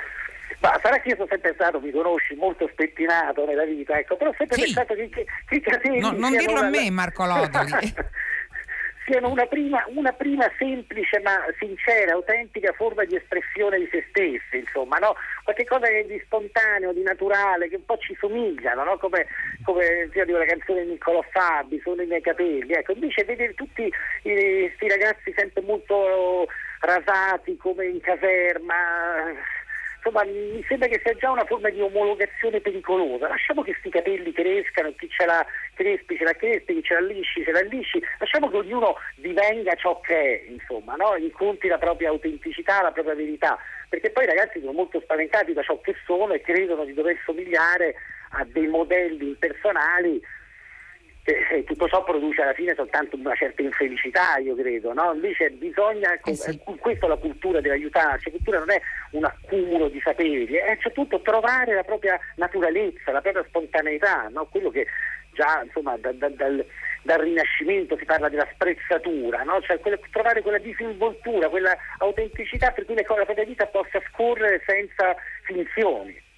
ma 0.62 0.80
sarà 0.82 1.00
che 1.00 1.10
io 1.10 1.16
sono 1.16 1.28
sempre 1.28 1.54
stato, 1.56 1.80
mi 1.80 1.90
conosci, 1.90 2.36
molto 2.36 2.70
spettinato 2.72 3.46
nella 3.48 3.66
vita, 3.66 3.98
ecco, 3.98 4.16
però 4.16 4.30
ho 4.30 4.36
sempre 4.38 4.58
sì. 4.58 4.66
pensato 4.66 4.94
che, 4.94 5.10
che, 5.10 5.60
che 5.60 6.00
no, 6.00 6.12
Non 6.12 6.38
dirlo 6.38 6.60
a 6.60 6.70
me, 6.70 6.88
Marco 6.92 7.26
Lodoli. 7.26 7.72
siano 9.06 9.30
una 9.30 9.46
prima, 9.46 9.84
una 9.88 10.12
prima, 10.12 10.50
semplice 10.58 11.20
ma 11.20 11.40
sincera, 11.60 12.14
autentica 12.14 12.72
forma 12.74 13.04
di 13.06 13.16
espressione 13.16 13.80
di 13.80 13.88
se 13.92 14.06
stessi, 14.10 14.58
insomma, 14.58 14.98
no? 14.98 15.16
qualche 15.44 15.66
cosa 15.66 15.88
di 15.88 16.22
spontaneo, 16.24 16.94
di 16.94 17.02
naturale, 17.02 17.68
che 17.68 17.78
un 17.78 17.86
po' 17.86 17.98
ci 17.98 18.16
somigliano, 18.20 18.84
no? 18.84 18.98
come, 18.98 19.28
come 19.64 20.10
dico 20.12 20.38
la 20.38 20.46
canzone 20.46 20.84
di 20.84 20.92
Niccolò 20.92 21.24
Fabi, 21.32 21.80
sono 21.84 22.02
i 22.02 22.08
miei 22.08 22.22
capelli, 22.22 22.74
ecco, 22.74 22.94
invece 22.94 23.24
vedere 23.24 23.54
tutti 23.54 23.92
questi 24.22 24.88
ragazzi 24.88 25.34
sempre 25.36 25.62
molto 25.62 26.48
rasati 26.80 27.58
come 27.58 27.86
in 27.86 28.02
caserma 28.02 28.76
insomma 30.04 30.24
mi 30.24 30.64
sembra 30.68 30.88
che 30.88 31.00
sia 31.04 31.14
già 31.14 31.30
una 31.30 31.46
forma 31.46 31.70
di 31.70 31.80
omologazione 31.80 32.60
pericolosa. 32.60 33.28
Lasciamo 33.28 33.62
che 33.62 33.72
questi 33.72 33.90
capelli 33.92 34.34
crescano, 34.34 34.94
chi 34.98 35.08
ce 35.10 35.26
l'ha 35.26 35.46
crespi 35.76 36.18
ce 36.18 36.24
l'ha 36.24 36.34
crespi, 36.34 36.74
chi 36.74 36.84
ce 36.84 36.94
l'ha 36.96 37.02
lisci 37.02 37.44
ce 37.44 37.52
l'ha 37.52 37.62
lisci, 37.62 38.02
lasciamo 38.18 38.50
che 38.50 38.58
ognuno 38.58 38.96
divenga 39.16 39.76
ciò 39.76 40.00
che 40.00 40.16
è, 40.16 40.50
insomma, 40.50 40.96
no? 40.96 41.16
incontri 41.16 41.70
la 41.70 41.78
propria 41.78 42.10
autenticità, 42.10 42.82
la 42.82 42.92
propria 42.92 43.14
verità, 43.16 43.58
perché 43.88 44.10
poi 44.10 44.24
i 44.24 44.28
ragazzi 44.28 44.60
sono 44.60 44.74
molto 44.74 45.00
spaventati 45.00 45.54
da 45.54 45.62
ciò 45.62 45.80
che 45.82 45.96
sono 46.06 46.34
e 46.34 46.42
credono 46.42 46.84
di 46.84 46.94
dover 46.94 47.18
somigliare 47.24 47.96
a 48.32 48.46
dei 48.46 48.68
modelli 48.68 49.28
impersonali 49.28 50.22
tutto 51.66 51.88
ciò 51.88 52.04
produce 52.04 52.42
alla 52.42 52.54
fine 52.54 52.74
soltanto 52.76 53.16
una 53.16 53.36
certa 53.36 53.62
infelicità, 53.62 54.38
io 54.38 54.56
credo, 54.56 54.94
no? 54.94 55.14
Invece 55.14 55.50
bisogna, 55.52 56.14
eh 56.14 56.36
sì. 56.36 56.60
questa 56.64 57.06
è 57.06 57.10
la 57.10 57.18
cultura 57.18 57.62
dell'aiutarci, 57.62 58.26
la 58.26 58.36
cultura 58.36 58.60
non 58.60 58.72
è 58.72 58.82
un 59.12 59.26
accumulo 59.26 59.90
di 59.90 60.00
saperi, 60.04 60.46
è 60.54 60.78
soprattutto 60.82 61.22
trovare 61.22 61.74
la 61.76 61.84
propria 61.84 62.20
naturalezza, 62.36 63.12
la 63.12 63.22
propria 63.22 63.46
spontaneità, 63.48 64.28
no? 64.32 64.46
quello 64.48 64.70
che 64.70 64.88
già 65.34 65.62
insomma 65.64 65.98
da, 65.98 66.12
da, 66.12 66.30
dal, 66.30 66.66
dal, 67.04 67.20
Rinascimento 67.20 67.98
si 67.98 68.06
parla 68.06 68.30
della 68.30 68.48
sprezzatura, 68.54 69.44
no? 69.44 69.62
cioè 69.62 69.80
quella, 69.80 69.98
trovare 70.12 70.42
quella 70.42 70.60
disinvoltura, 70.60 71.50
quella 71.50 71.76
autenticità 72.00 72.72
per 72.72 72.86
cui 72.86 72.96
la 72.96 73.04
propria 73.04 73.46
vita 73.46 73.66
possa 73.68 74.02
scorrere 74.12 74.62
senza 74.66 75.16
finzioni. 75.44 76.30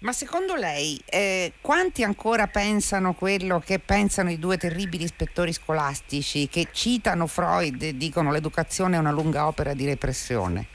Ma 0.00 0.12
secondo 0.12 0.54
lei 0.54 0.98
eh, 1.10 1.52
quanti 1.60 2.02
ancora 2.02 2.46
pensano 2.46 3.12
quello 3.12 3.60
che 3.60 3.78
pensano 3.78 4.30
i 4.30 4.38
due 4.38 4.56
terribili 4.56 5.04
ispettori 5.04 5.52
scolastici 5.52 6.48
che 6.48 6.68
citano 6.70 7.26
Freud 7.26 7.82
e 7.82 7.94
dicono 7.94 8.32
l'educazione 8.32 8.96
è 8.96 8.98
una 8.98 9.10
lunga 9.10 9.46
opera 9.46 9.74
di 9.74 9.84
repressione? 9.86 10.66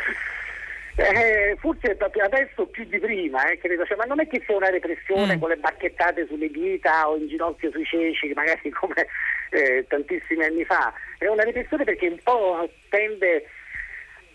Eh, 0.96 1.58
forse 1.60 1.98
adesso 1.98 2.68
più 2.68 2.86
di 2.86 3.00
prima, 3.00 3.50
eh, 3.50 3.58
credo, 3.58 3.84
cioè, 3.84 3.98
ma 3.98 4.04
non 4.04 4.20
è 4.20 4.28
che 4.28 4.44
sia 4.46 4.56
una 4.56 4.70
repressione 4.70 5.36
mm. 5.36 5.40
con 5.40 5.50
le 5.50 5.58
bacchettate 5.58 6.28
sulle 6.28 6.52
dita 6.52 7.10
o 7.10 7.18
in 7.18 7.28
ginocchio 7.28 7.72
sui 7.72 7.84
ceci, 7.84 8.32
magari 8.36 8.70
come 8.70 9.08
eh, 9.50 9.86
tantissimi 9.88 10.44
anni 10.44 10.64
fa, 10.66 10.94
è 11.18 11.26
una 11.26 11.44
repressione 11.44 11.84
perché 11.84 12.10
un 12.10 12.20
po' 12.22 12.70
tende 12.90 13.48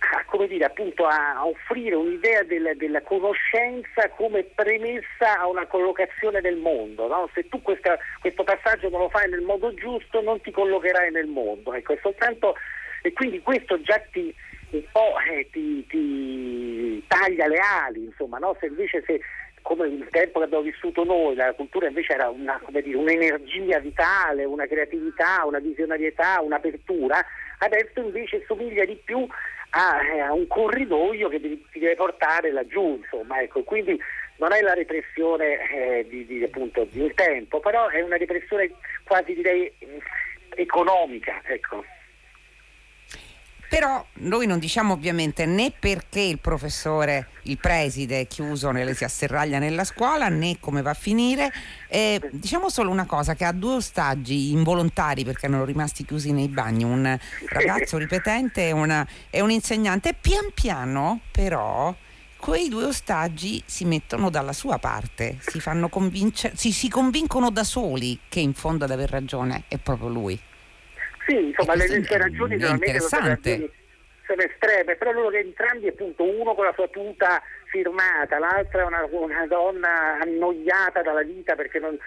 a, 0.00 0.46
dire, 0.46 0.64
appunto 0.64 1.06
a, 1.06 1.46
offrire 1.46 1.94
un'idea 1.94 2.42
del, 2.42 2.72
della 2.76 3.02
conoscenza 3.02 4.08
come 4.10 4.44
premessa 4.44 5.40
a 5.40 5.48
una 5.48 5.66
collocazione 5.66 6.40
nel 6.40 6.56
mondo. 6.56 7.06
No? 7.06 7.28
Se 7.34 7.48
tu 7.48 7.60
questa, 7.62 7.98
questo 8.20 8.44
passaggio 8.44 8.88
non 8.88 9.00
lo 9.00 9.08
fai 9.08 9.28
nel 9.28 9.42
modo 9.42 9.72
giusto 9.74 10.20
non 10.20 10.40
ti 10.40 10.50
collocherai 10.50 11.10
nel 11.10 11.26
mondo. 11.26 11.72
Ecco, 11.74 11.96
soltanto, 12.00 12.54
e 13.02 13.12
quindi 13.12 13.40
questo 13.40 13.80
già 13.82 14.00
ti, 14.12 14.34
un 14.70 14.82
po' 14.92 15.14
eh, 15.30 15.48
ti, 15.50 15.86
ti, 15.86 17.04
taglia 17.06 17.46
le 17.46 17.58
ali, 17.58 18.04
insomma, 18.04 18.38
no? 18.38 18.56
se 18.60 18.66
invece 18.66 19.02
se, 19.06 19.20
come 19.62 19.86
il 19.88 20.06
tempo 20.10 20.38
che 20.38 20.44
abbiamo 20.46 20.64
vissuto 20.64 21.04
noi, 21.04 21.34
la 21.34 21.52
cultura 21.52 21.88
invece 21.88 22.14
era 22.14 22.28
una, 22.28 22.60
dire, 22.70 22.96
un'energia 22.96 23.78
vitale, 23.80 24.44
una 24.44 24.66
creatività, 24.66 25.44
una 25.44 25.58
visionarietà, 25.58 26.40
un'apertura, 26.40 27.24
adesso 27.58 28.00
invece 28.00 28.44
somiglia 28.46 28.84
di 28.84 28.98
più 29.04 29.26
a, 29.70 30.00
eh, 30.04 30.20
a 30.20 30.32
un 30.32 30.46
corridoio 30.46 31.28
che 31.28 31.40
ti 31.40 31.78
deve 31.78 31.96
portare 31.96 32.50
laggiù, 32.50 33.00
insomma, 33.02 33.40
ecco, 33.40 33.62
quindi 33.62 33.98
non 34.36 34.52
è 34.52 34.60
la 34.60 34.74
repressione 34.74 35.58
eh, 35.70 36.06
di, 36.08 36.24
di, 36.26 36.42
appunto, 36.42 36.86
di, 36.90 37.00
un 37.00 37.12
tempo, 37.14 37.60
però 37.60 37.88
è 37.88 38.00
una 38.00 38.16
repressione 38.16 38.70
quasi 39.04 39.34
direi 39.34 39.72
economica, 40.54 41.40
ecco. 41.44 41.84
Però 43.78 44.04
noi 44.14 44.48
non 44.48 44.58
diciamo 44.58 44.94
ovviamente 44.94 45.46
né 45.46 45.70
perché 45.70 46.18
il 46.18 46.40
professore, 46.40 47.28
il 47.42 47.58
preside 47.58 48.22
è 48.22 48.26
chiuso, 48.26 48.72
nelle, 48.72 48.92
si 48.92 49.04
asserraglia 49.04 49.60
nella 49.60 49.84
scuola, 49.84 50.26
né 50.26 50.58
come 50.58 50.82
va 50.82 50.90
a 50.90 50.94
finire. 50.94 51.52
Eh, 51.86 52.20
diciamo 52.32 52.70
solo 52.70 52.90
una 52.90 53.06
cosa, 53.06 53.36
che 53.36 53.44
ha 53.44 53.52
due 53.52 53.74
ostaggi 53.74 54.50
involontari 54.50 55.24
perché 55.24 55.46
erano 55.46 55.64
rimasti 55.64 56.04
chiusi 56.04 56.32
nei 56.32 56.48
bagni, 56.48 56.82
un 56.82 57.16
ragazzo 57.50 57.98
ripetente 57.98 58.66
e, 58.66 58.72
una, 58.72 59.06
e 59.30 59.40
un 59.42 59.52
insegnante. 59.52 60.12
Pian 60.12 60.50
piano 60.52 61.20
però 61.30 61.94
quei 62.36 62.68
due 62.68 62.86
ostaggi 62.86 63.62
si 63.64 63.84
mettono 63.84 64.28
dalla 64.28 64.52
sua 64.52 64.78
parte, 64.78 65.38
si, 65.38 65.62
convincer- 65.88 66.56
si, 66.56 66.72
si 66.72 66.88
convincono 66.88 67.52
da 67.52 67.62
soli 67.62 68.18
che 68.28 68.40
in 68.40 68.54
fondo 68.54 68.86
ad 68.86 68.90
aver 68.90 69.08
ragione 69.08 69.66
è 69.68 69.78
proprio 69.78 70.08
lui. 70.08 70.40
Sì, 71.28 71.48
insomma, 71.48 71.74
le, 71.74 71.86
le 71.86 72.16
ragioni 72.16 72.54
interessante. 72.54 73.50
Ragioni, 73.50 73.70
sono 74.26 74.42
estreme, 74.42 74.96
però 74.96 75.12
loro 75.12 75.36
entrambi 75.36 75.88
appunto 75.88 76.22
uno 76.22 76.54
con 76.54 76.64
la 76.64 76.72
sua 76.72 76.88
tuta 76.88 77.42
firmata, 77.64 78.38
l'altra 78.38 78.82
è 78.82 78.84
una, 78.84 79.06
una 79.10 79.46
donna 79.46 80.18
annoiata 80.20 81.02
dalla 81.02 81.22
vita 81.22 81.54
perché 81.54 81.78
non, 81.78 81.98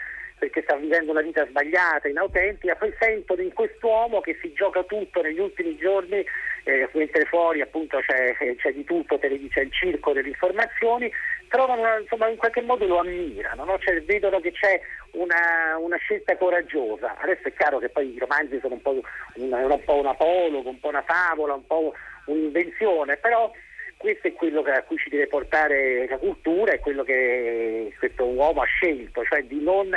perché 0.41 0.63
sta 0.63 0.75
vivendo 0.75 1.11
una 1.11 1.21
vita 1.21 1.45
sbagliata, 1.45 2.07
inautentica, 2.07 2.73
poi 2.73 2.91
sentono 2.99 3.43
in 3.43 3.53
quest'uomo 3.53 4.21
che 4.21 4.35
si 4.41 4.51
gioca 4.53 4.81
tutto 4.81 5.21
negli 5.21 5.37
ultimi 5.37 5.77
giorni, 5.77 6.25
eh, 6.63 6.89
mentre 6.93 7.25
fuori 7.25 7.61
appunto 7.61 7.99
c'è, 7.99 8.35
c'è 8.55 8.73
di 8.73 8.83
tutto, 8.83 9.19
c'è 9.19 9.27
il 9.27 9.71
circo 9.71 10.13
delle 10.13 10.29
informazioni, 10.29 11.11
trovano 11.47 11.99
insomma 11.99 12.27
in 12.27 12.37
qualche 12.37 12.61
modo 12.61 12.87
lo 12.87 12.97
ammirano, 12.97 13.65
no? 13.65 13.77
cioè, 13.77 14.01
vedono 14.01 14.39
che 14.39 14.51
c'è 14.51 14.81
una, 15.11 15.77
una, 15.77 15.97
scelta 15.97 16.35
coraggiosa. 16.35 17.15
Adesso 17.19 17.49
è 17.49 17.53
chiaro 17.53 17.77
che 17.77 17.89
poi 17.89 18.11
i 18.11 18.17
romanzi 18.17 18.57
sono 18.59 18.73
un 18.73 18.81
po', 18.81 18.99
una, 19.35 19.57
un 19.63 19.83
po' 19.83 19.99
un 19.99 20.07
apologo, 20.07 20.69
un 20.69 20.79
po' 20.79 20.87
una 20.87 21.03
favola, 21.03 21.53
un 21.53 21.67
po' 21.67 21.93
un'invenzione, 22.25 23.17
però 23.17 23.51
questo 23.97 24.27
è 24.27 24.33
quello 24.33 24.61
a 24.61 24.81
cui 24.81 24.97
ci 24.97 25.09
deve 25.09 25.27
portare 25.27 26.07
la 26.07 26.17
cultura, 26.17 26.71
è 26.71 26.79
quello 26.79 27.03
che 27.03 27.93
questo 27.99 28.25
uomo 28.25 28.63
ha 28.63 28.65
scelto, 28.65 29.23
cioè 29.23 29.43
di 29.43 29.61
non 29.61 29.95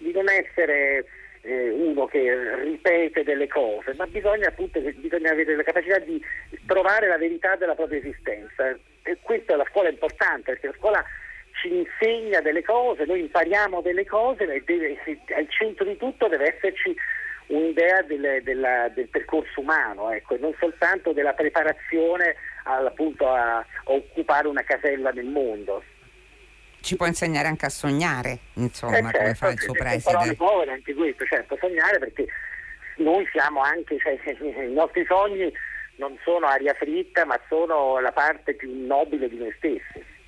di 0.00 0.12
non 0.12 0.28
essere 0.28 1.04
eh, 1.42 1.70
uno 1.70 2.06
che 2.06 2.54
ripete 2.62 3.22
delle 3.22 3.48
cose, 3.48 3.94
ma 3.94 4.06
bisogna 4.06 4.48
appunto 4.48 4.80
bisogna 4.80 5.30
avere 5.30 5.56
la 5.56 5.62
capacità 5.62 5.98
di 5.98 6.22
trovare 6.66 7.06
la 7.06 7.18
verità 7.18 7.56
della 7.56 7.74
propria 7.74 7.98
esistenza. 7.98 8.76
E 9.02 9.18
questa 9.22 9.56
la 9.56 9.66
scuola 9.70 9.88
è 9.88 9.92
importante 9.92 10.52
perché 10.52 10.66
la 10.68 10.74
scuola 10.76 11.04
ci 11.60 11.74
insegna 11.74 12.40
delle 12.40 12.62
cose, 12.62 13.04
noi 13.04 13.20
impariamo 13.20 13.80
delle 13.80 14.06
cose 14.06 14.44
e 14.44 14.62
deve, 14.64 14.98
al 15.36 15.48
centro 15.48 15.84
di 15.84 15.96
tutto 15.96 16.28
deve 16.28 16.54
esserci 16.56 16.94
un'idea 17.48 18.02
del, 18.02 18.40
della, 18.42 18.88
del 18.88 19.08
percorso 19.08 19.60
umano, 19.60 20.10
ecco, 20.12 20.36
e 20.36 20.38
non 20.38 20.54
soltanto 20.58 21.12
della 21.12 21.32
preparazione 21.32 22.36
appunto 22.64 23.28
a, 23.28 23.56
a 23.56 23.66
occupare 23.84 24.46
una 24.46 24.62
casella 24.62 25.10
nel 25.10 25.26
mondo 25.26 25.82
ci 26.80 26.96
può 26.96 27.06
insegnare 27.06 27.48
anche 27.48 27.66
a 27.66 27.70
sognare, 27.70 28.38
insomma, 28.54 28.98
eh 28.98 29.02
certo, 29.02 29.18
come 29.18 29.34
fa 29.34 29.48
il 29.50 29.60
suo 29.60 29.72
preside. 29.72 30.12
Parole 30.12 30.34
povere 30.34 30.72
anche 30.72 30.94
questo, 30.94 31.24
certo, 31.24 31.56
sognare 31.60 31.98
perché 31.98 32.26
noi 32.96 33.26
siamo 33.32 33.60
anche, 33.60 33.98
cioè, 33.98 34.18
i 34.64 34.72
nostri 34.72 35.04
sogni 35.06 35.52
non 35.96 36.18
sono 36.24 36.46
aria 36.46 36.74
fritta, 36.74 37.24
ma 37.24 37.38
sono 37.48 38.00
la 38.00 38.12
parte 38.12 38.54
più 38.54 38.86
nobile 38.86 39.28
di 39.28 39.36
noi 39.36 39.52
stessi. 39.56 40.18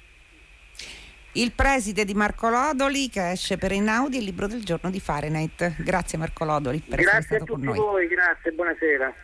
Il 1.34 1.52
preside 1.52 2.04
di 2.04 2.12
Marco 2.12 2.50
Lodoli 2.50 3.08
che 3.08 3.30
esce 3.30 3.56
per 3.56 3.72
Einaudi 3.72 4.18
il 4.18 4.24
libro 4.24 4.46
del 4.46 4.62
giorno 4.64 4.90
di 4.90 5.00
Fahrenheit. 5.00 5.82
Grazie 5.82 6.18
Marco 6.18 6.44
Lodoli 6.44 6.80
per 6.80 7.00
grazie 7.00 7.18
essere 7.18 7.36
stato 7.36 7.52
con 7.54 7.62
noi. 7.62 7.72
Grazie 7.72 7.80
a 7.80 7.86
tutti 7.86 7.96
voi, 7.96 8.06
grazie, 8.08 8.52
buonasera. 8.52 9.14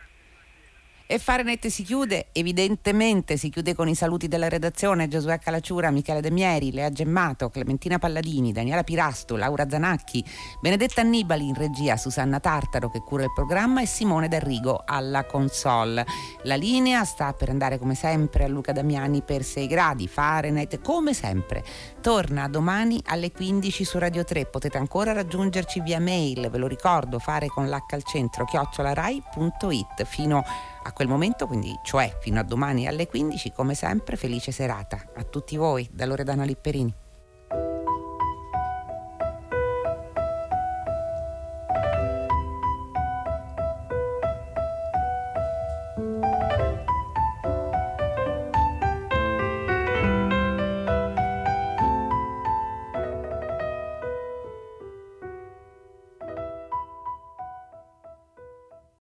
E 1.11 1.17
Fahrenheit 1.17 1.65
si 1.69 1.81
chiude, 1.81 2.27
evidentemente 2.33 3.35
si 3.35 3.49
chiude 3.49 3.73
con 3.73 3.87
i 3.87 3.95
saluti 3.95 4.27
della 4.27 4.47
redazione 4.47 5.07
Giosuè 5.07 5.39
Calacciura, 5.39 5.89
Michele 5.89 6.21
De 6.21 6.29
Mieri, 6.29 6.71
Lea 6.71 6.91
Gemmato, 6.91 7.49
Clementina 7.49 7.97
Palladini, 7.97 8.51
Daniela 8.51 8.83
Pirasto, 8.83 9.35
Laura 9.35 9.67
Zanacchi, 9.67 10.23
Benedetta 10.61 11.01
Annibali 11.01 11.47
in 11.47 11.55
regia, 11.55 11.97
Susanna 11.97 12.39
Tartaro 12.39 12.91
che 12.91 12.99
cura 12.99 13.23
il 13.23 13.33
programma 13.33 13.81
e 13.81 13.87
Simone 13.87 14.27
D'Arrigo 14.27 14.83
alla 14.85 15.25
console. 15.25 16.05
La 16.43 16.53
linea 16.53 17.03
sta 17.05 17.33
per 17.33 17.49
andare 17.49 17.79
come 17.79 17.95
sempre 17.95 18.43
a 18.43 18.47
Luca 18.47 18.71
Damiani 18.71 19.23
per 19.23 19.43
6 19.43 19.65
gradi, 19.65 20.07
Fahrenheit 20.07 20.79
come 20.79 21.15
sempre. 21.15 21.63
Torna 22.01 22.47
domani 22.47 23.01
alle 23.05 23.31
15 23.31 23.83
su 23.83 23.97
Radio 23.97 24.23
3, 24.23 24.45
potete 24.45 24.77
ancora 24.77 25.11
raggiungerci 25.13 25.81
via 25.81 25.99
mail, 25.99 26.51
ve 26.51 26.57
lo 26.59 26.67
ricordo, 26.67 27.17
fare 27.17 27.47
con 27.47 27.67
l'H 27.67 27.93
al 27.93 28.03
centro, 28.03 28.45
chiocciolarai.it 28.45 30.05
fino 30.05 30.43
a 30.83 30.91
quel 30.93 31.07
momento, 31.07 31.47
quindi 31.47 31.73
cioè 31.83 32.15
fino 32.19 32.39
a 32.39 32.43
domani 32.43 32.87
alle 32.87 33.07
15, 33.07 33.51
come 33.51 33.75
sempre, 33.75 34.15
felice 34.15 34.51
serata 34.51 35.01
a 35.15 35.23
tutti 35.23 35.57
voi 35.57 35.87
da 35.91 36.05
Loredana 36.05 36.43
Lipperini. 36.43 36.93